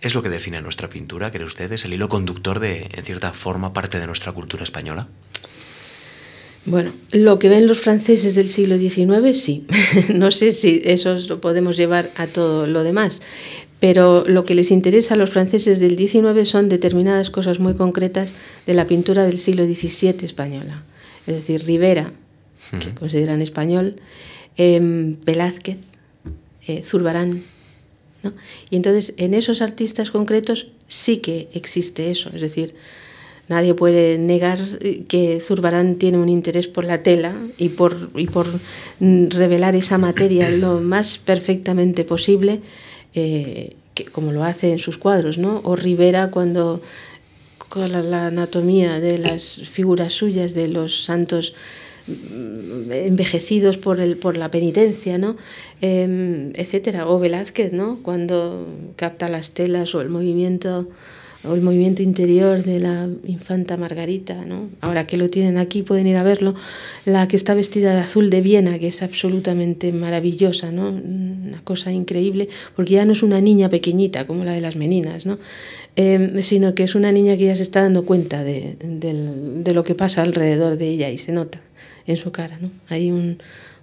[0.00, 1.72] es lo que define nuestra pintura, ¿cree usted?
[1.72, 5.08] ¿Es el hilo conductor de, en cierta forma, parte de nuestra cultura española?
[6.66, 9.66] Bueno, lo que ven los franceses del siglo XIX, sí.
[10.14, 13.22] no sé si eso lo podemos llevar a todo lo demás,
[13.80, 18.34] pero lo que les interesa a los franceses del XIX son determinadas cosas muy concretas
[18.66, 20.82] de la pintura del siglo XVII española.
[21.26, 22.12] Es decir, Rivera,
[22.78, 23.96] que consideran español,
[24.56, 24.80] eh,
[25.24, 25.78] Velázquez,
[26.66, 27.42] eh, Zurbarán.
[28.22, 28.32] ¿no?
[28.70, 32.74] Y entonces en esos artistas concretos sí que existe eso, es decir,
[33.48, 34.58] nadie puede negar
[35.08, 38.46] que Zurbarán tiene un interés por la tela y por, y por
[39.00, 42.60] revelar esa materia lo más perfectamente posible,
[43.14, 45.60] eh, que, como lo hace en sus cuadros, ¿no?
[45.64, 46.80] o Rivera cuando
[47.68, 54.36] con la, anatomía de las figuras suyas de los santos Mm, envejecidos por, el, por
[54.36, 55.36] la penitencia, ¿no?
[55.80, 57.08] Eh, etcétera.
[57.08, 58.00] O Velázquez, ¿no?
[58.02, 60.88] Cuando capta las telas o el movimiento
[61.46, 64.70] o el movimiento interior de la infanta Margarita, ¿no?
[64.80, 66.54] Ahora que lo tienen aquí pueden ir a verlo,
[67.04, 70.88] la que está vestida de azul de Viena, que es absolutamente maravillosa, ¿no?
[70.88, 75.26] Una cosa increíble, porque ya no es una niña pequeñita como la de las meninas,
[75.26, 75.38] ¿no?
[75.96, 79.84] Em, sino que es una niña que ya se está dando cuenta de, de lo
[79.84, 81.60] que pasa alrededor de ella y se nota
[82.06, 82.58] en su cara.
[82.60, 82.70] ¿no?
[82.88, 83.38] Hay un,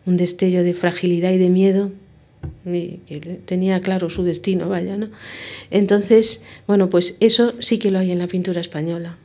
[0.06, 1.92] un destello de fragilidad y de miedo
[2.66, 5.10] y que tenía claro su destino, vaya, ¿no?
[5.70, 9.18] Entonces, bueno, pues eso sí que lo hay en la pintura española.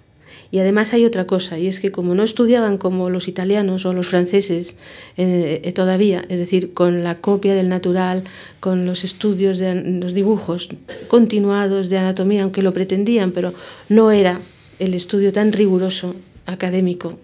[0.50, 3.92] Y además hay otra cosa, y es que como no estudiaban como los italianos o
[3.92, 4.76] los franceses
[5.16, 8.22] eh, todavía, es decir, con la copia del natural,
[8.60, 10.68] con los estudios de los dibujos
[11.08, 13.52] continuados de anatomía, aunque lo pretendían, pero
[13.88, 14.40] no era
[14.78, 16.14] el estudio tan riguroso
[16.46, 17.18] académico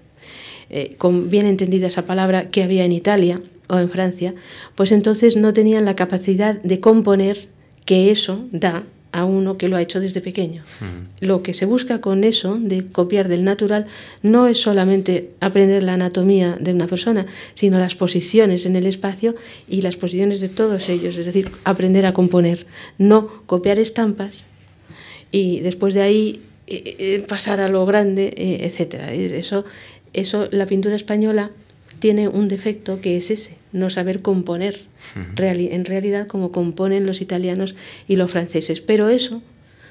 [0.72, 4.34] eh, con bien entendida esa palabra, que había en Italia o en Francia,
[4.74, 7.36] pues entonces no tenían la capacidad de componer
[7.84, 10.62] que eso da a uno que lo ha hecho desde pequeño.
[11.20, 13.86] Lo que se busca con eso, de copiar del natural,
[14.22, 19.34] no es solamente aprender la anatomía de una persona, sino las posiciones en el espacio
[19.68, 22.66] y las posiciones de todos ellos, es decir, aprender a componer,
[22.96, 24.46] no copiar estampas
[25.30, 29.12] y después de ahí eh, eh, pasar a lo grande, etcétera.
[29.12, 29.66] Eso
[30.12, 31.50] eso, la pintura española
[31.98, 34.80] tiene un defecto que es ese, no saber componer
[35.36, 37.74] en realidad como componen los italianos
[38.08, 38.80] y los franceses.
[38.80, 39.40] Pero eso,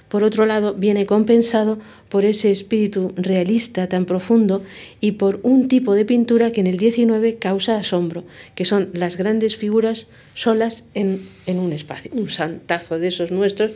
[0.09, 4.61] por otro lado, viene compensado por ese espíritu realista tan profundo
[4.99, 9.15] y por un tipo de pintura que en el XIX causa asombro, que son las
[9.15, 12.11] grandes figuras solas en, en un espacio.
[12.13, 13.71] Un santazo de esos nuestros,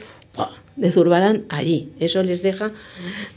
[0.76, 1.90] de Zurbarán allí.
[2.00, 2.72] Eso les deja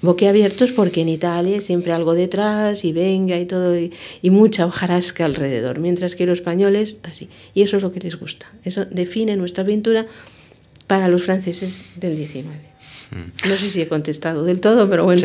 [0.02, 3.92] boquiabiertos porque en Italia siempre algo detrás y venga y todo y,
[4.30, 7.28] mucha hojarasca alrededor, mientras que los españoles así.
[7.54, 8.46] Y eso es lo que les gusta.
[8.64, 10.06] Eso define nuestra pintura
[10.86, 12.67] para los franceses del 19.
[13.10, 15.22] No sé si he contestado del todo, pero bueno,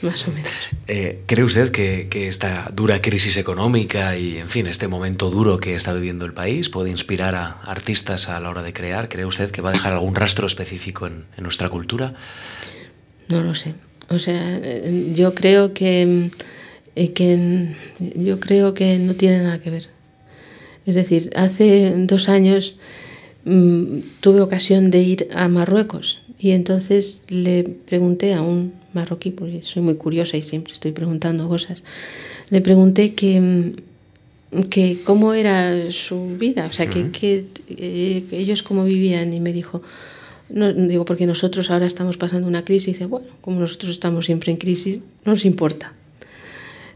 [0.00, 0.48] más o menos.
[0.86, 5.74] Eh, ¿Cree usted que, esta dura crisis económica y, en fin, este momento duro que
[5.74, 9.08] está viviendo el país puede inspirar a artistas a la hora de crear?
[9.08, 12.14] ¿Cree usted que va a dejar algún rastro específico en, nuestra cultura?
[13.28, 13.74] No lo sé.
[14.08, 14.60] O sea,
[15.14, 16.30] yo creo que,
[16.96, 19.88] eh, que yo creo que no tiene nada que ver.
[20.86, 22.78] Es decir, hace dos años
[23.44, 29.62] mm, tuve ocasión de ir a Marruecos y entonces le pregunté a un marroquí, porque
[29.64, 31.82] soy muy curiosa y siempre estoy preguntando cosas,
[32.50, 33.72] le pregunté que,
[34.70, 39.82] que cómo era su vida, o sea, que, eh, ellos cómo vivían y me dijo,
[40.48, 44.26] no, digo, porque nosotros ahora estamos pasando una crisis y dice, bueno, como nosotros estamos
[44.26, 45.92] siempre en crisis, no nos importa.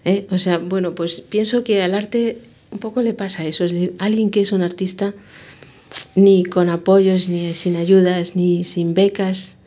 [0.04, 0.26] ¿Eh?
[0.30, 2.38] O sea, bueno, pues pienso que al arte
[2.70, 5.14] un poco le pasa eso, es decir, alguien que es un artista
[6.14, 9.58] ni con apoyos, ni sin ayudas, ni sin becas.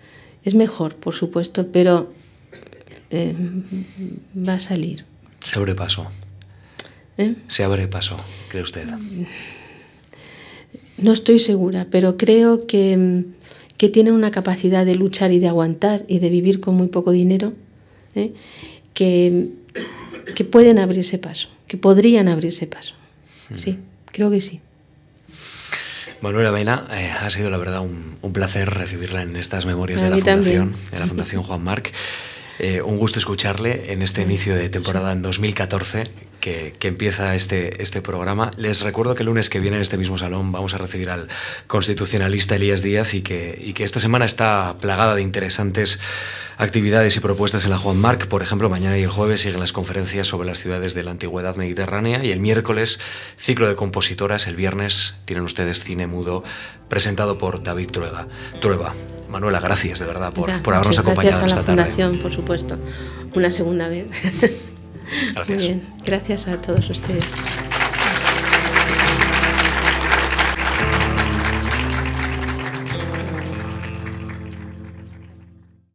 [0.43, 2.11] Es mejor, por supuesto, pero
[3.09, 3.33] eh,
[4.35, 5.05] va a salir.
[5.43, 6.07] Se abre paso.
[7.17, 7.35] ¿Eh?
[7.47, 8.17] Se abre paso,
[8.49, 8.87] cree usted.
[10.97, 13.23] No estoy segura, pero creo que,
[13.77, 17.11] que tienen una capacidad de luchar y de aguantar y de vivir con muy poco
[17.11, 17.53] dinero,
[18.15, 18.33] ¿eh?
[18.93, 19.49] que,
[20.35, 22.95] que pueden abrirse paso, que podrían abrirse paso.
[23.57, 23.77] Sí,
[24.11, 24.61] creo que sí.
[26.25, 30.17] Manuela Baena, eh, ha sido la verdad un, placer recibirla en estas memorias de la
[30.17, 31.93] Fundación, de la Fundación Juan Marc.
[32.57, 36.05] Eh, un gusto escucharle en este inicio de temporada en 2014
[36.39, 38.51] que, empieza este, este programa.
[38.57, 41.27] Les recuerdo que el lunes que viene en este mismo salón vamos a recibir al
[41.67, 45.99] constitucionalista Elías Díaz y que, y que esta semana está plagada de interesantes
[46.57, 48.27] actividades y propuestas en la Juan Marc.
[48.27, 51.55] Por ejemplo, mañana y el jueves siguen las conferencias sobre las ciudades de la antigüedad
[51.55, 52.99] mediterránea y el miércoles
[53.37, 54.47] ciclo de compositoras.
[54.47, 56.43] El viernes tienen ustedes cine mudo
[56.89, 58.27] presentado por David Trueba.
[58.61, 58.93] Trueba.
[59.29, 62.77] Manuela, gracias de verdad por, por habernos acompañado gracias a la Fundación, por supuesto.
[63.33, 64.07] Una segunda vez.
[65.33, 65.57] Gracias.
[65.57, 65.87] Muy bien.
[66.05, 67.35] Gracias a todos ustedes.